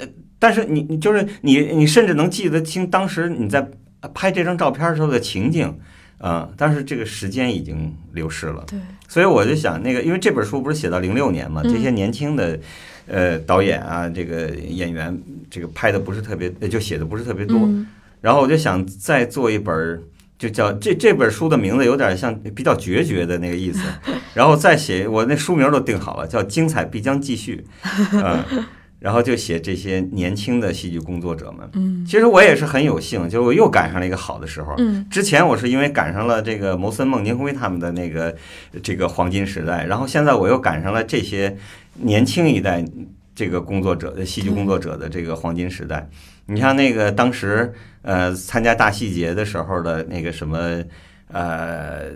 [0.44, 3.66] 但是你你就是你你甚至能记得清当时你在
[4.12, 5.74] 拍这张照片时候的情景，
[6.18, 8.78] 啊、但是这个时间已经流逝了，对，
[9.08, 12.60] 所以我就想那个，因为这本书不是写到零六年嘛，嗯这些年轻的。
[13.06, 15.14] 呃，导演啊，这个演员，
[15.50, 17.58] 这个拍的不是特别，呃就写的不是特别多。
[17.58, 17.86] 嗯
[18.22, 20.00] 然后我就想再做一本儿，
[20.38, 23.80] 就叫这这本书的名字有点像比较决绝的那个意思，
[24.32, 27.62] 然后再写我那书名都定好了，叫《精彩必将继续》，
[28.24, 28.64] 嗯，
[29.04, 31.68] 然后就写这些年轻的戏剧工作者们。
[31.74, 34.74] 嗯其实我也是很有幸，就是我又赶上了一个好的时候。
[34.78, 38.34] 嗯之前我是因为赶上了这个谋森、孟京辉他们的那个
[38.82, 41.54] 这个黄金时代，然后现在我又赶上了这些
[41.96, 42.82] 年轻一代
[43.34, 46.08] 这个工作者的戏剧工作者的这个黄金时代。
[46.46, 50.82] 你像那个当时呃参加大戏节的时候的那个什么
[51.28, 52.06] 呃。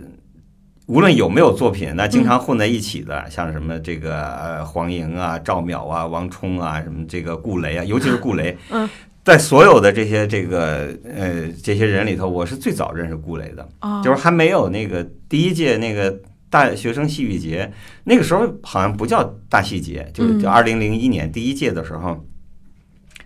[0.89, 8.89] 无论有没有作品，那经常混在一起的，像什么这个呃黄莹啊、赵淼啊、王冲啊，什么这个顾雷啊，尤其是顾雷， 嗯，
[9.23, 17.71] 在所有的这些这个呃这些人里头，我是最早认识顾雷的，哦，就是还没有那个第一届那个大学生戏剧节，
[18.05, 22.25] 那个时候好像不叫大戏节，就是叫嗯二零零一年第一届的时候，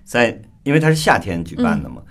[0.04, 2.02] 在因为它是夏天举办的嘛，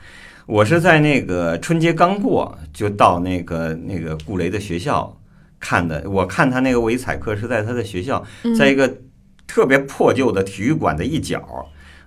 [0.47, 5.15] 我是在那个春节刚过就到那个那个顾雷的学校
[5.63, 8.99] 看的，我看他那个维采课是在他的学校，嗯在一个
[9.47, 11.41] 特别破旧的体育馆的一角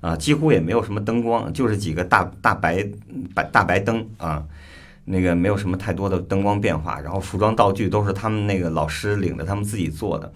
[0.01, 2.85] 啊，几乎也没有什么灯光，就是几个大大白
[3.33, 4.43] 白大白灯啊，
[5.05, 10.31] 那个没有什么太多的灯光变化，然后服装道具都是他们那个老师领着他们自己做的。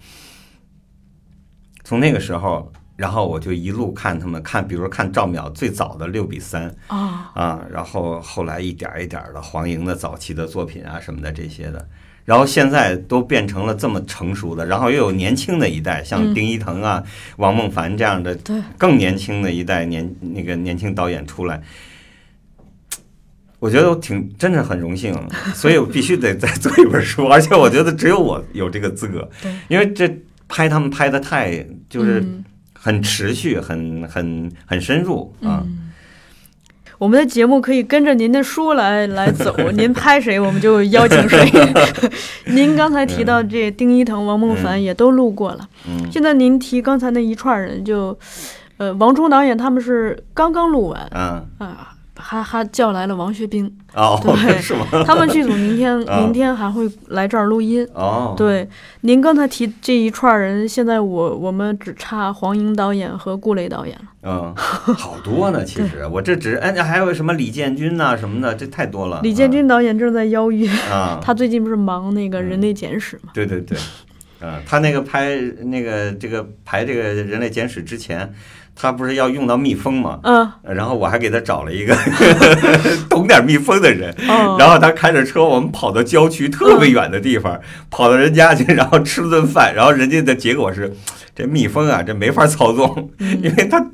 [1.84, 11.88] 从那个时候，然后我就一路看他们看，比如看赵淼最早的六比三啊，啊，然后后来一点一点的黄莹的早期的作品啊什么的这些的，
[12.24, 16.34] 然后现在都变成了这么成熟的，然后又有年轻的一代，像嗯。
[16.34, 17.02] 丁一腾啊、
[17.36, 18.38] 王梦凡这样的，
[18.78, 21.60] 更年轻的一代年那个年轻导演出来，
[23.58, 25.14] 我觉得我挺真的很荣幸，
[25.54, 29.28] 所以我必须得再做一本书，而且我觉得只有我有这个资格，
[29.68, 30.08] 因为这
[30.48, 32.44] 拍他们拍的太就是嗯。
[32.82, 35.62] 很持续、很很很深入啊。
[35.66, 35.79] 嗯
[37.00, 41.50] 我们的节目可以跟着您的书来来走， 您拍谁我们就邀请谁。
[42.52, 46.06] 您刚才提到这丁一腾、王梦凡也都录过了，嗯。
[46.12, 48.16] 现在您提刚才那一串人就，
[48.76, 51.08] 呃，王冲导演他们是刚刚录完。
[51.12, 51.42] 嗯。
[51.56, 54.86] 啊，还还叫来了王学兵，哦 对，是吗？
[55.06, 57.86] 他们剧组明天啊明天还会来这儿录音。
[57.94, 58.68] 哦，对，
[59.00, 64.04] 您刚才提这一串人，现在我我们只差黄英导演和顾磊导演了。
[64.22, 69.20] 嗯，好多呢，其 实我这只哎，还有什么李建军呐、什么的，这太多了。
[69.22, 73.30] 李建军导演正在邀约，啊，他最近不是忙那个《人类简史》吗？
[73.32, 73.78] 对对对，
[74.42, 78.30] 嗯，他那个拍那个这个排这个《人类简史》之前，
[78.74, 80.20] 他不是要用到蜜蜂吗？
[80.22, 81.94] 嗯，然后我还给他找了一个
[83.10, 90.92] 懂点蜜蜂的人，哦，然后他开着车，我们跑到郊区特别远的地方，跑到人家去，然后吃了顿饭，然后人家的结果是，
[91.34, 93.40] 这蜜蜂啊，这没法操纵，嗯。
[93.42, 93.86] 因为它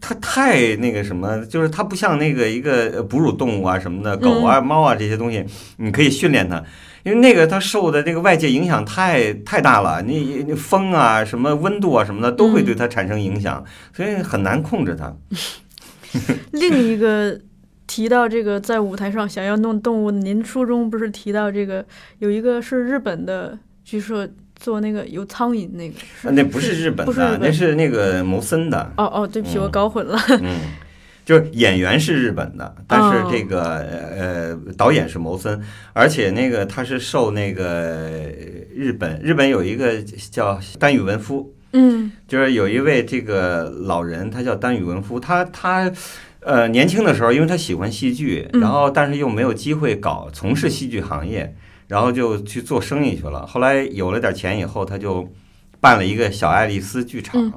[0.00, 5.44] 它太那个什么，就是它不像那个一个呃哺乳动物啊什么的，狗啊、猫啊这些东西，
[5.76, 6.62] 你可以训练它。
[7.08, 15.16] 因为那个它受的这个外界影响太太大了，你你风啊、什么温度啊什么的都会对它产生影响，所以很难控制它。
[16.52, 17.38] 另一个
[17.86, 21.82] 提到这个在舞台上想要弄动物，您书中不是提到这个
[22.18, 26.30] 有一个是日本的据说做那个有苍蝇那个？
[26.30, 28.92] 那不是日本的，是本那是那个谋森的。
[28.96, 30.18] 哦哦，对不起，我嗯搞混了。
[30.42, 30.56] 嗯，
[31.28, 33.28] 就是演员是日本的，但是哦。
[33.30, 33.62] 这个
[34.16, 35.60] 呃导演是牟森，
[35.92, 38.30] 而且那个他是受那个
[38.74, 42.10] 日本日本有一个叫丹羽文夫，嗯。
[42.26, 45.92] 就是有一位这个老人，他叫丹羽文夫，他他
[46.40, 51.54] 呃年轻的时候，因为他喜欢戏剧，嗯然后但是又没有机会搞从事戏剧行业，
[51.88, 53.46] 然后就去做生意去了。
[53.46, 55.30] 后来有了点钱以后，他就
[55.78, 57.52] 办了一个小爱丽丝剧场，嗯。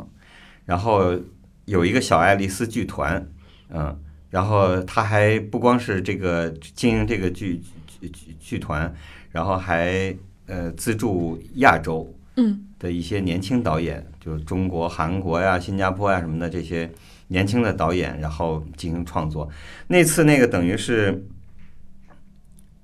[0.66, 1.18] 然后
[1.64, 3.26] 有一个小爱丽丝剧团，
[3.72, 3.98] 嗯，
[4.30, 8.94] 然后他还不光是这个经营这个剧剧剧剧团，
[9.32, 12.14] 然后还呃资助亚洲。
[12.38, 16.90] 嗯的一些年轻导演，就是中国、韩国呀、新加坡呀什么的这些
[17.28, 19.48] 年轻的导演，然后进行创作。
[19.88, 21.24] 那次那个等于是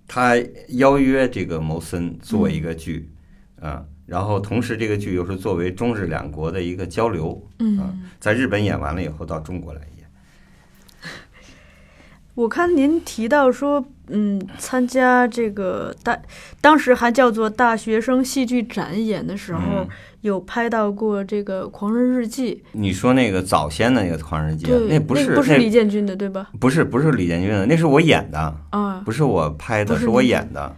[0.06, 0.36] 他
[0.68, 3.10] 邀约这个谋森做一个剧，
[3.60, 9.97] 啊、然后同时这个剧又是作为中日两国的一个交流，嗯，在日本演完了以后到中国来演。
[12.38, 16.16] 我看您提到说，嗯，参加这个大，
[16.62, 19.88] 当时还叫做大学生戏剧展演的时候，嗯
[20.22, 26.50] 有拍到过这个《狂人日记你说那个早先的那个《狂人日记》，》，那不是个不是李建军的，对吧？
[26.60, 30.76] 不是不是李建军的，那是我演的，啊，不是我拍的，是是我演的。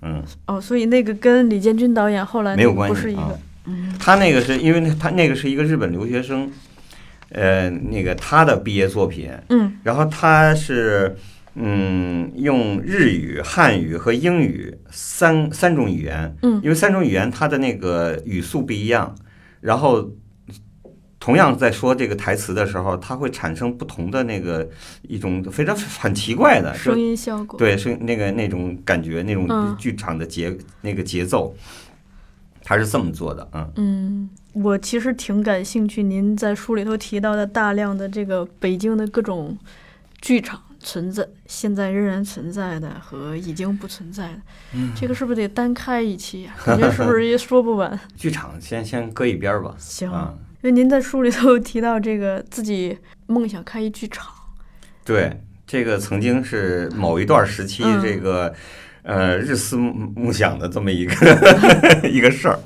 [0.00, 6.50] 嗯，哦，所以那个跟李建军导演后来没有关系啊不是一个，嗯他那个是因为他那个是一个日本留学生，
[7.32, 9.78] 呃，那个他的毕业作品，嗯。
[9.82, 11.16] 然后他是
[11.54, 16.60] 嗯用日语、汉语和英语三三种语言，嗯。
[16.62, 19.14] 因为三种语言它的那个语速不一样，
[19.60, 20.10] 然后
[21.18, 24.68] 同样在说这个台词的时候，它会产生不同的那个
[25.02, 29.74] 一种非常很奇怪的，声音效果，对，声那个那种感觉，那种嗯。
[29.78, 31.54] 剧场的节、那个节奏，
[32.62, 33.72] 他是这么做的，嗯。
[33.76, 39.56] 嗯，我其实挺感兴趣，您在书里头提到的大量的这个北京的各种
[40.20, 44.38] 剧场存在，现在仍然存在的和已经不存在的，
[44.74, 46.54] 嗯这个是不是得单开一期啊？
[46.66, 47.98] 感觉是不是也说不完？
[48.16, 49.74] 剧场先先搁一边儿吧。
[49.78, 54.32] 行，啊，因为您在书里头提到这个自己梦想开一剧场，
[55.04, 58.52] 对，这个曾经是某一段时期嗯这个、
[59.02, 61.12] 呃日思暮想的这么一个
[62.08, 62.58] 一个事儿。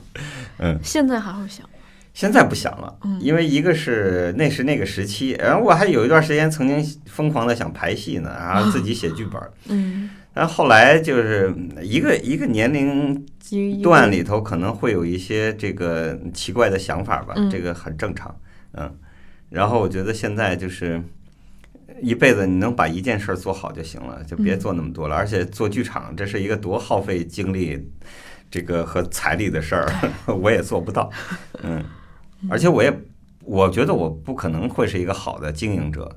[0.59, 1.71] 嗯现在还会想吗？
[2.15, 13.23] 现在不想了，嗯因为一个是那是那个时期，然后我还有一段时间曾经疯狂的想排戏呢，然后自己写剧本儿，嗯，但后来就是一个一个年龄
[13.83, 18.35] 段里头可能会有一些这个奇怪的想法吧，嗯这个很正常，
[18.73, 18.91] 嗯。
[19.49, 21.01] 然后我觉得现在就是
[22.03, 25.15] 一辈子你能把一件事儿做好就行了，就别嗯做那么多了。
[25.17, 27.79] 而且做剧场这是一个多耗费精力、
[28.51, 29.93] 这个和财力的事儿，
[30.41, 31.11] 我也做不到，
[31.63, 31.85] 嗯。
[32.51, 32.93] 而且我也
[33.45, 36.15] 我觉得我不可能会是一个好的经营者，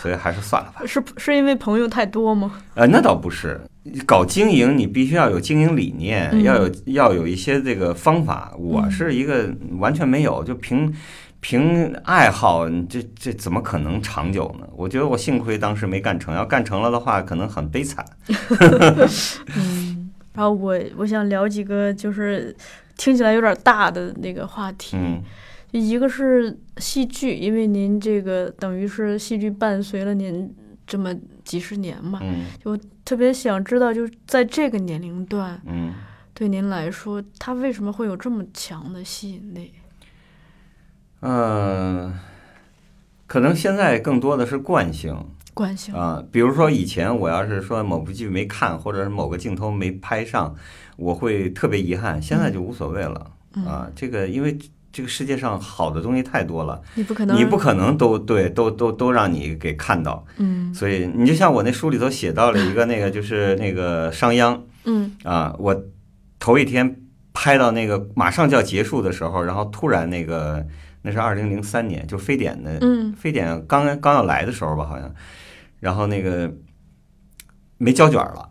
[0.00, 0.82] 所以还是算了吧。
[0.86, 2.62] 是是因为朋友太多吗？
[2.76, 3.58] 呃，那倒不是，
[4.04, 8.52] 搞经营你必须要有经营理念，嗯要有要有一些这个方法。
[8.58, 10.92] 我嗯是一个完全没有，就凭
[11.42, 14.66] 凭爱好，你这这怎么可能长久呢？
[14.76, 18.06] 我觉得我幸亏当时没干成，要干成了的话，可能很悲惨。
[19.56, 22.56] 嗯，然后我我想聊几个就是
[22.96, 25.20] 听起来有点大的那个话题，嗯
[25.72, 30.48] 一个是戏剧，因为您这个等于是戏剧伴随了您
[30.86, 32.44] 这么几十年嘛，嗯
[33.04, 35.92] 特别想知道，就是在这个年龄段，嗯，
[36.32, 39.72] 对您来说，它为什么会有这么强的吸引力？
[41.22, 42.12] 呃，
[43.26, 45.16] 可能现在更多的是惯性。
[45.54, 50.54] 惯性，啊，比如说以前我要是说某部剧没看，或者是某个镜头没拍上，
[50.96, 52.20] 我会特别遗憾。
[52.20, 54.56] 现在就无所谓了嗯啊，这个因为
[54.90, 60.24] 这个世界上好的东西太多了，你不可能，你不可能都对都都都让你给看到。
[60.38, 65.84] 嗯所以你就像我那书里头写到了一个那个就是那个商鞅嗯啊，我
[66.38, 66.96] 头一天
[67.34, 70.66] 拍到那个马上就要结束的时候，然后突然那个
[71.02, 73.12] 那是二零零三年，就非典的嗯。
[73.12, 75.14] 非典刚刚要来的时候吧，好像，
[75.80, 76.52] 然后那个
[77.78, 78.48] 没交卷了，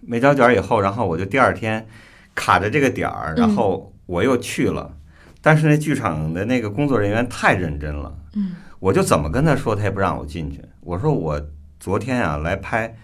[0.00, 1.86] 没交卷以后，然后我就第二天
[2.34, 4.96] 卡着这个点儿，然后我又去了，
[5.40, 8.56] 但是那剧场的那个工作人员太认真了，嗯。
[8.80, 10.60] 我就怎么跟他说，他也不让我进去。
[10.82, 11.40] 我说我
[11.80, 12.94] 昨天啊来拍，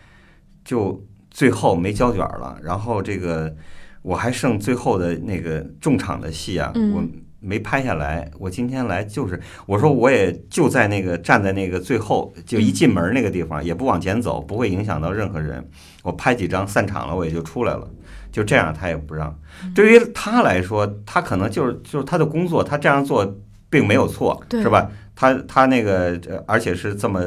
[0.63, 3.57] 就最后没交卷了，然后这个
[4.03, 6.93] 我还剩最后的那个重场的戏啊，嗯。
[6.93, 7.03] 我
[7.41, 8.31] 没拍下来。
[8.39, 15.67] 我今天来就是，我说我也就在那个站在那个最后，就一进门那个地方，也不往前走，不会影响到任何人。
[16.03, 17.89] 我拍几张散场了，我也就出来了。
[18.31, 19.37] 就这样，他也不让。
[19.75, 23.39] 对于他来说，他可能就是就是他的工作，他这样做
[23.69, 24.91] 并没有错，是吧？
[25.17, 27.21] 他他那个，呃而且是这么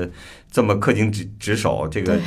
[0.50, 2.18] 这么恪尽职职守，这个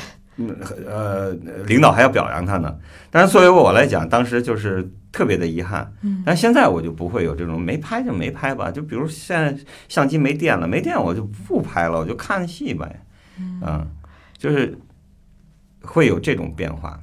[0.86, 1.32] 呃，
[1.66, 2.78] 领导还要表扬他呢。
[3.10, 5.90] 但是作为我来讲，当时就是特别的遗憾。
[6.02, 13.02] 嗯但现在我就不会有这种没拍就没拍吧，就比如现在相机没电了，没电我就不拍了，我就看戏呗。
[13.38, 13.86] 嗯，
[14.36, 14.76] 就是
[15.82, 17.00] 会有这种变化，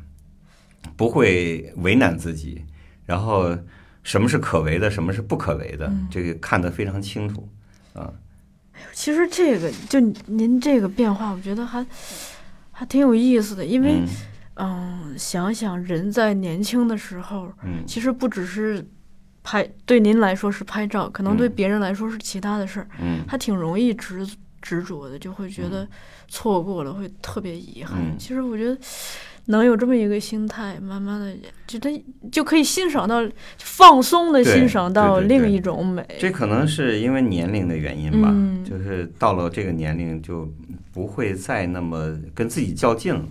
[0.96, 2.64] 不会为难自己，
[3.06, 3.58] 然后
[4.04, 7.48] 什么是可为的，什么是不可为的，嗯这个看得非常清楚。
[8.92, 11.86] 其实这个就您这个变化，我觉得还
[12.74, 14.08] 还挺有意思的，因为嗯。
[14.56, 17.84] 嗯，想想人在年轻的时候，嗯。
[17.88, 18.86] 其实不只是
[19.42, 21.54] 拍，对您来说是拍照，可能对嗯。
[21.56, 23.24] 别人来说是其他的事儿，嗯。
[23.28, 24.28] 还挺容易执
[24.62, 25.88] 执着的，就会觉得
[26.28, 27.98] 错过了会特别遗憾。
[28.00, 28.16] 嗯。
[28.18, 28.78] 其实我觉得
[29.46, 31.36] 能有这么一个心态，慢慢的
[31.68, 31.90] 就他
[32.32, 33.22] 就可以欣赏到
[33.58, 36.06] 放松的欣赏到另一种美。
[36.20, 40.52] 这可能是因为年龄的原因吧，嗯就是到了这个年龄就
[40.94, 43.26] 不会再那么跟自己较劲了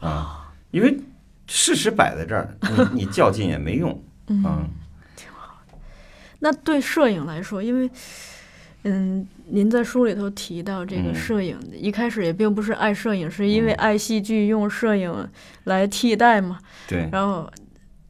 [0.00, 0.98] 啊，因为
[1.46, 2.56] 事实摆在这儿，
[2.92, 4.66] 你你较劲也没用嗯啊。
[6.44, 7.88] 那对摄影来说，因为，
[8.84, 15.28] 嗯，您在书里头提到这个嗯摄影，一开始也并不是爱摄影，是因为爱戏剧，用摄影
[15.64, 16.58] 来替代嘛。
[16.88, 17.48] 对，然后，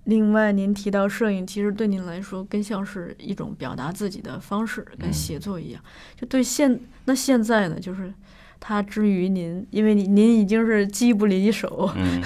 [0.04, 5.82] 另外您提到摄影，其实对您来说更像是一种表达自己的方式，跟嗯写作一样。
[6.18, 8.12] 就对现那现在呢，就是
[8.58, 12.22] 它之于您，因为您您已经是机不离手，嗯，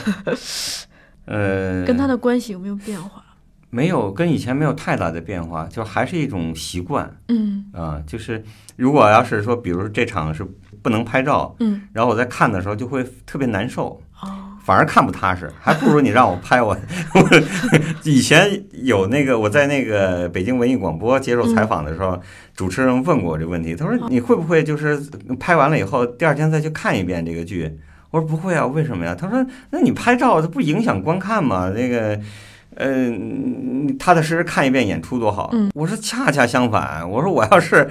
[1.27, 3.25] 呃，跟他的关系有没有变化？
[3.71, 8.03] 没有跟以前没有太大的变化，就还是一种习惯嗯啊。
[8.07, 8.43] 就是
[8.77, 10.47] 如果要是说，比如这场是
[10.83, 14.29] 不能拍照，嗯然后我在看的时候就会特别难受，哦
[14.65, 16.77] 反而看不踏实，还不如你让我拍我。
[17.15, 17.21] 我
[18.03, 22.21] 以前有那个我在那个北京文艺广播接受采访的时候，
[22.57, 25.01] 主持人问过我这个问题，他说你会不会就是
[25.39, 27.79] 拍完了以后第二天再去看一遍这个剧？
[28.11, 29.15] 我说不会啊，为什么呀？
[29.15, 31.71] 他说那你拍照它不影响观看吗？
[31.71, 32.19] 那个。
[32.77, 35.51] 呃，你踏踏实实看一遍演出多好。
[35.53, 37.89] 嗯我说恰恰相反，我说我要是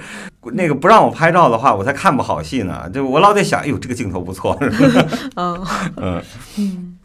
[0.52, 2.88] 那个不让我拍照的话，我才看不好戏呢。
[2.92, 4.56] 就我老得想，哎呦，这个镜头不错。
[5.36, 5.64] 嗯。
[5.96, 6.22] 嗯
[6.58, 6.98] 嗯，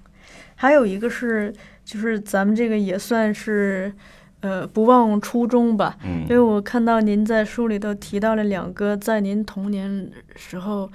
[0.55, 1.53] 还有一个是，
[1.83, 3.91] 就是咱们这个也算是，
[4.41, 5.97] 呃，不忘初衷吧。
[6.03, 10.89] 嗯因为我看到您在书里头提到了两个在您童年时候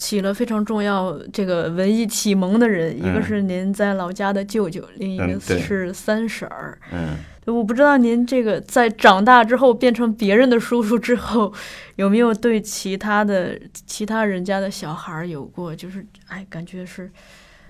[0.00, 6.76] 起了非常重要这个文艺启蒙的人，一个嗯是您在老家的舅舅，另一个是三婶儿。
[6.90, 7.16] 嗯。
[7.46, 11.52] 我不知道您这个在长大之后变成别人的叔叔之后，
[11.96, 17.10] 有没有对其他的其他人家的小孩儿有过，就是哎，感觉是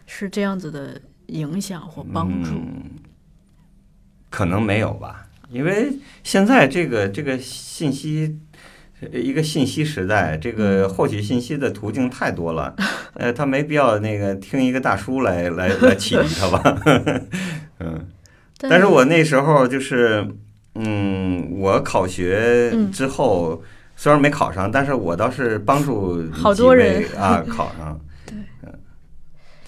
[0.06, 2.50] 是这样子的影响或帮助？
[2.52, 2.82] 嗯，
[4.28, 5.90] 可能没有吧，因为
[6.22, 8.38] 现在这个这个信息。
[9.00, 12.74] 呃一个信息时代，这个获取信息的途径太多了，
[13.14, 16.82] 呃，他没必要那个听一个大叔来来来启迪他吧，
[17.80, 18.06] 嗯，
[18.58, 20.26] 但是我那时候就是，
[20.74, 23.62] 嗯，我考学嗯之后、
[23.96, 27.98] 虽然没考上，但是我倒是帮助好多人啊考上，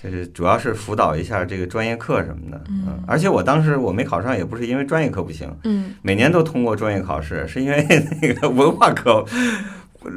[0.03, 7.87] 就是主要是辅导一下这个专业课什么的，嗯嗯，而且我当时我没考上，也不是因为专业课不行，嗯每年都通过专业考试，是因为
[8.21, 9.25] 那个文化课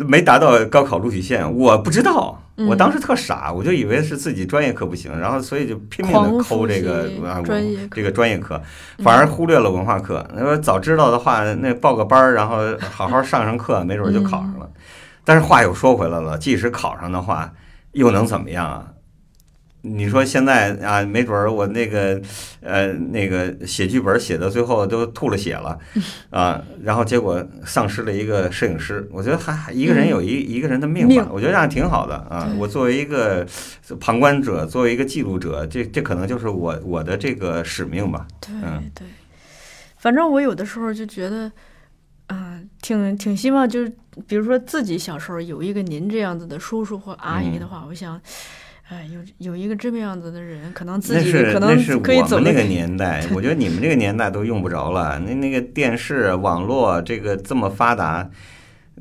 [0.07, 8.59] 没达到高考录取线，我不知道，嗯我当时特傻，我就以为是自己专业课不行，然后所以就拼命的抠这个啊专业课这个专业课，
[9.03, 10.27] 反而忽略了文化课。
[10.33, 14.67] 那说早知道的话，那报个班儿，然后好好上上课，没准就考上了。
[15.23, 17.51] 但是话又说回来了，即使考上的话，
[17.91, 18.87] 又能怎么样啊？
[19.85, 22.19] 你说现在啊，没准儿我那个
[22.61, 25.77] 呃那个写剧本写到最后都吐了血了
[26.31, 29.07] 啊，然后结果丧失了一个摄影师。
[29.11, 32.51] 我觉得还还一个人有一、一个人的命吧，我觉得这样挺好的啊。
[32.57, 33.45] 我作为一个
[33.99, 38.25] 旁观者，作为一个记录者，这这可能就是我我的这个使命吧。
[38.41, 39.07] 对嗯对，
[39.97, 41.51] 反正我有的时候就觉得，
[42.27, 43.93] 嗯、挺挺希望就是，
[44.27, 48.19] 比如说自己小时候有一个您这样子的叔叔或阿姨的话，我想，
[48.87, 55.19] 哎，有有一个这么样子的人，可能自己可是那是能可以走得我们那个年代，我觉得你们这个年代都用不着了。
[55.19, 58.29] 那那个电视、网络这个这么发达，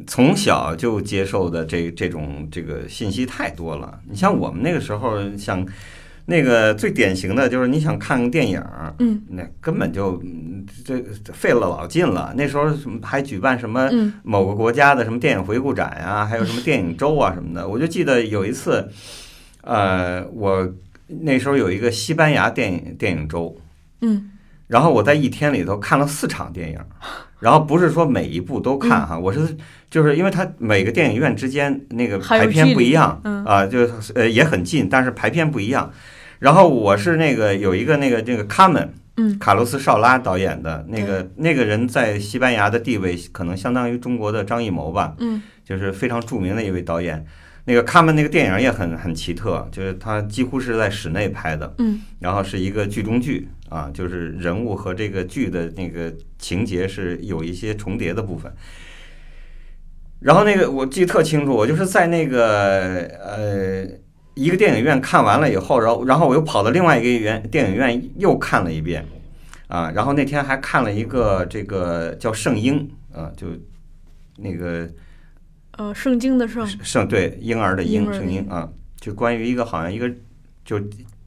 [0.07, 4.01] 从小就接受的这这种这个信息太多了。
[4.09, 5.66] 你像我们那个时候，像
[6.24, 8.64] 那个最典型的就是你想看个电影，
[9.01, 12.32] 嗯那根本就嗯这这费了老劲了。
[12.35, 17.68] 那时候什么还举办什么嗯某个国家的什么电影回顾展呀、还有什么电影周啊什么的。
[17.68, 18.89] 我就记得有一次，
[19.65, 20.73] 呃，我
[21.07, 23.57] 那时候有一个西班牙电影电影周，
[24.01, 24.31] 嗯。
[24.67, 26.79] 然后我在一天里头看了四场电影，
[27.39, 29.57] 然后不是说每一部都看哈，我是
[29.91, 33.45] 就是因为它每个电影院之间那个排片不一样嗯。
[33.45, 35.93] 啊，就呃也很近，但是排片不一样。
[36.39, 39.39] 然后我是那个有一个那个那个卡门，嗯。
[39.39, 45.43] 卡洛斯绍拉导演的那个那个人在西班牙的地位可能相当于中国的张艺谋吧，嗯。
[45.62, 47.25] 就是非常著名的一位导演。
[47.67, 58.53] 那个卡门那个电影也很很奇特，就是它几乎是在室内拍的，嗯然后是一个剧中剧啊，就是人物和这个剧的那个情节是有一些重叠的部分。
[60.21, 63.87] 然后那个我记得特清楚，我就是在那个呃
[64.35, 69.07] 一个电影院看完了以后，然后然后我又跑到另外一个院电影院又看了一遍，
[69.69, 73.49] 啊，然后那天还看了一个这个叫《圣婴》啊，就
[74.37, 74.89] 那个
[75.77, 78.68] 呃，圣经的圣，圣对婴儿的婴圣婴啊，
[79.01, 80.11] 就关于一个好像一个
[80.64, 80.81] 就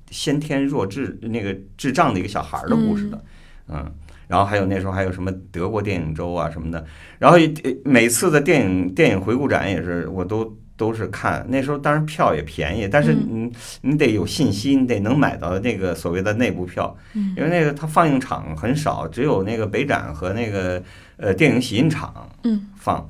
[0.09, 3.23] 先天弱智那个智障的一个小孩儿的故事的，
[3.67, 3.91] 嗯，
[4.27, 6.85] 然后还有那时候还有什么德国电影周啊什么的，
[7.19, 13.51] 然后呃每次的电影电影回顾展也是我都都是看，那时候当然票也便宜，但是嗯。
[13.81, 17.33] 你你得有信息，你得能买到那个所谓的内部票，嗯。
[17.35, 20.81] 因为那个它放映场很少，只有那个北展和那个
[21.17, 22.67] 呃电影洗印场嗯。
[22.75, 23.09] 放，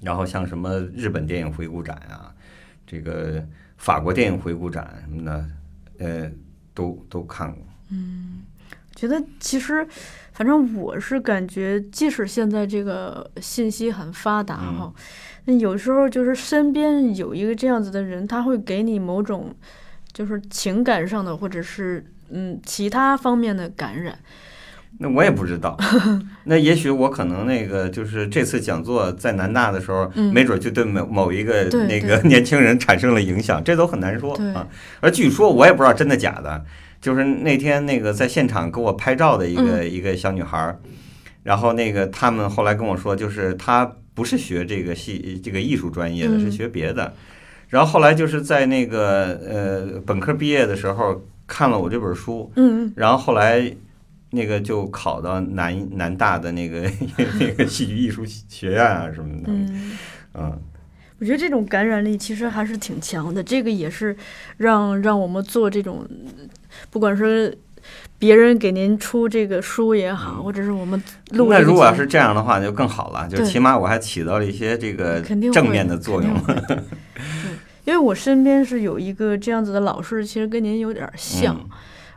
[0.00, 2.34] 然后像什么日本电影回顾展啊，
[2.86, 3.44] 这个
[3.76, 5.46] 法国电影回顾展什么的，
[5.98, 6.30] 呃，
[6.74, 7.62] 都都看过。
[7.90, 8.42] 嗯
[8.94, 9.86] 觉得其实，
[10.32, 14.94] 反正我是感觉，即使现在这个信息很发达嗯哈，
[15.44, 19.54] 那有时候就是身边有一个这样子的人，他会给你某种
[20.14, 24.18] 就是情感上的或者是嗯其他方面的感染。
[24.98, 25.76] 那我也不知道，
[26.44, 30.32] 那也许我可能那个就是这次讲座在南大的时候，嗯。
[30.32, 34.66] 没准就对某某一个那个 年轻人产生了影响，这都很难说啊。
[35.00, 36.64] 而据说我也不知道真的假的，
[37.00, 39.90] 就是那天那个在现场给我拍照的一个、嗯。
[39.90, 40.78] 一个小女孩儿，
[41.42, 46.40] 然后那个他们后来跟我说，就是她不是学这个戏这个艺术专业的，嗯。
[46.40, 47.12] 是学别的。
[47.68, 52.92] 然后后来就是在那个呃本科毕业的时候看了我这本书，嗯。
[52.96, 53.70] 然后后来
[54.30, 56.90] 那个就考到南南大的那个
[57.38, 59.96] 那个戏剧艺术学院啊什么的，嗯。
[60.34, 60.58] 嗯
[61.18, 64.14] 我觉得这种感染力其实还是挺强的，这个也是
[64.58, 66.06] 让让我们做这种，
[66.90, 67.56] 不管是
[68.18, 75.18] 别人给您出这个书也好，或者是我们录那如果要是这样的话，就更好了，就起码我还起到了一些这个
[75.50, 76.30] 正面的作用。
[77.86, 81.56] 因为我身边是有一个这样子的老师，其实跟您有点像。
[81.56, 81.70] 嗯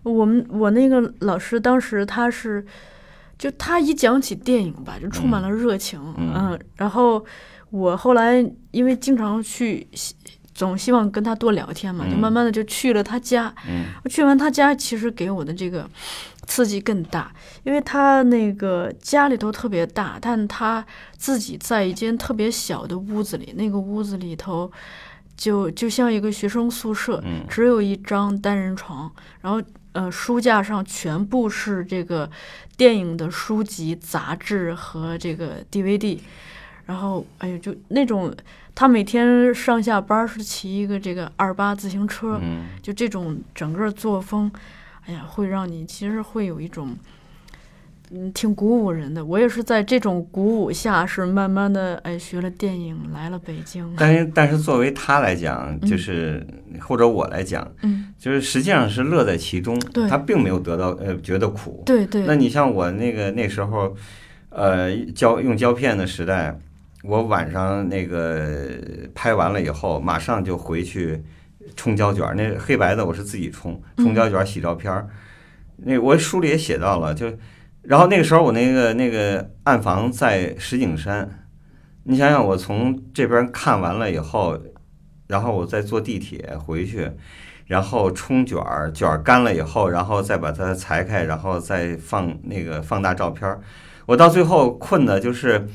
[0.03, 2.65] 我们我那个老师当时他是，
[3.37, 6.59] 就他一讲起电影吧，就充满了热情，嗯。
[6.75, 7.25] 然后
[7.69, 9.87] 我后来因为经常去，
[10.53, 12.19] 总希望跟他多聊天嘛，就嗯。
[12.19, 13.53] 慢慢的就去了他家。
[13.67, 13.85] 嗯。
[14.03, 15.89] 我去完他家，其实给我的这个
[16.47, 17.31] 刺激更大，
[17.63, 20.85] 因为他那个家里头特别大，但他
[21.17, 24.71] 自己在一间特别小的屋子里，那个屋子里头
[25.37, 27.45] 就就像一个学生宿舍，嗯。
[27.47, 29.09] 只有一张单人床，
[29.41, 29.61] 然后
[29.93, 32.29] 呃书架上全部是这个
[32.77, 36.19] 电影的书籍、杂志和这个 DVD，
[36.85, 38.33] 然后哎呦就那种
[38.75, 44.51] 他每天上下班是骑一个这个二八自行车，嗯，就这种整个作风，
[45.05, 46.95] 哎呀，会让你其实会有一种，
[48.11, 49.23] 嗯，挺鼓舞人的。
[49.23, 53.93] 我也是在这种鼓舞下，是慢慢的哎学了电影，来了北京。
[53.97, 56.45] 但是但是作为他来讲，就是、
[56.79, 61.83] 或者我来讲，嗯，就是实际上是乐在其中，对他并没有得到呃觉得苦。
[61.85, 63.95] 对对，那你像我那个那时候，
[64.49, 66.57] 呃，胶用胶片的时代，
[67.03, 68.67] 我晚上那个
[69.13, 71.21] 拍完了以后，马上就回去
[71.75, 72.33] 冲胶卷儿。
[72.33, 75.07] 那黑白的我是自己冲，冲胶卷洗照片儿。
[75.77, 77.31] 那我书里也写到了，就
[77.81, 81.47] 然后那个时候我那个那个暗房在石景山，
[82.03, 84.57] 你想想我从这边看完了以后，
[85.27, 87.11] 然后我再坐地铁回去。
[87.69, 93.61] 然后冲卷儿，卷儿干了以后，然后再把它裁开，然后再放那个放大照片儿。
[94.07, 95.67] 我到最后困的就是，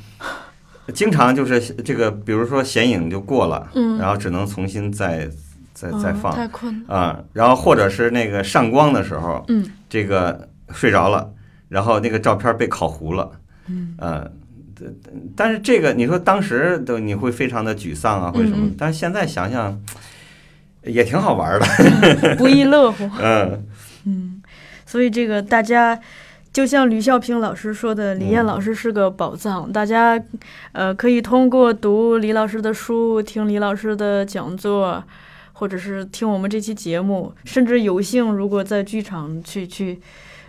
[0.93, 5.31] 经常就是这个，比如说显影就过了，嗯然后只能重新再
[5.73, 6.93] 再嗯再放太困了。
[6.97, 11.33] 啊、然后或者是那个上光的时候，嗯这个睡着了，
[11.69, 13.31] 然后那个照片被烤糊了，
[13.69, 14.31] 嗯呃，
[15.37, 19.81] 但是这个你说当时都你会非常的沮丧啊，或者什么但是现在想想
[20.83, 23.09] 也挺好玩的， 不亦乐乎。
[23.21, 23.67] 嗯。
[24.07, 24.43] 嗯，
[24.85, 26.01] 所以这个大家。
[26.53, 29.73] 就像吕孝平老师说的，李艳嗯老师是个宝藏。
[29.73, 30.23] 大家，
[30.71, 35.03] 呃，可以通过读李老师的书，听李老师的讲座，
[35.53, 40.01] 或者是听我们这期节目，甚至有幸如果在剧场去去，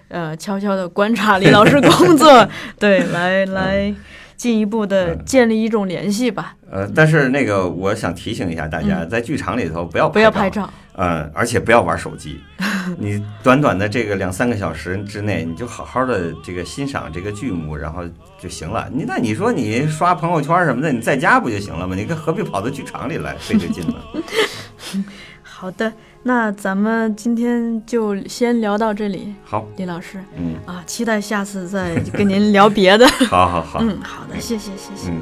[0.10, 2.48] 呃悄悄的观察李老师工作，
[2.80, 3.94] 对，来来
[4.36, 6.56] 进一步的建立一种联系吧。
[6.70, 12.40] 呃，但是那个我想提醒一下大家，在剧场里头不要不要拍拍照，嗯，而且不要玩手机。
[13.00, 18.04] 你短短的这个两三个小时之内，你就好好的这个欣赏这个剧目，然后
[18.40, 18.88] 就行了。
[18.94, 21.96] 你那你说你刷朋友圈什么的，你在家不就行了吗？
[21.96, 23.96] 你何必跑到剧场里来费这劲呢？
[25.42, 25.92] 好的，
[26.28, 33.08] 那咱们今天就先聊到这里，好，李老师嗯，啊，期待下次再跟您聊别的。
[33.30, 35.12] 好好好，嗯，好的，谢谢谢谢。
[35.12, 35.22] 嗯。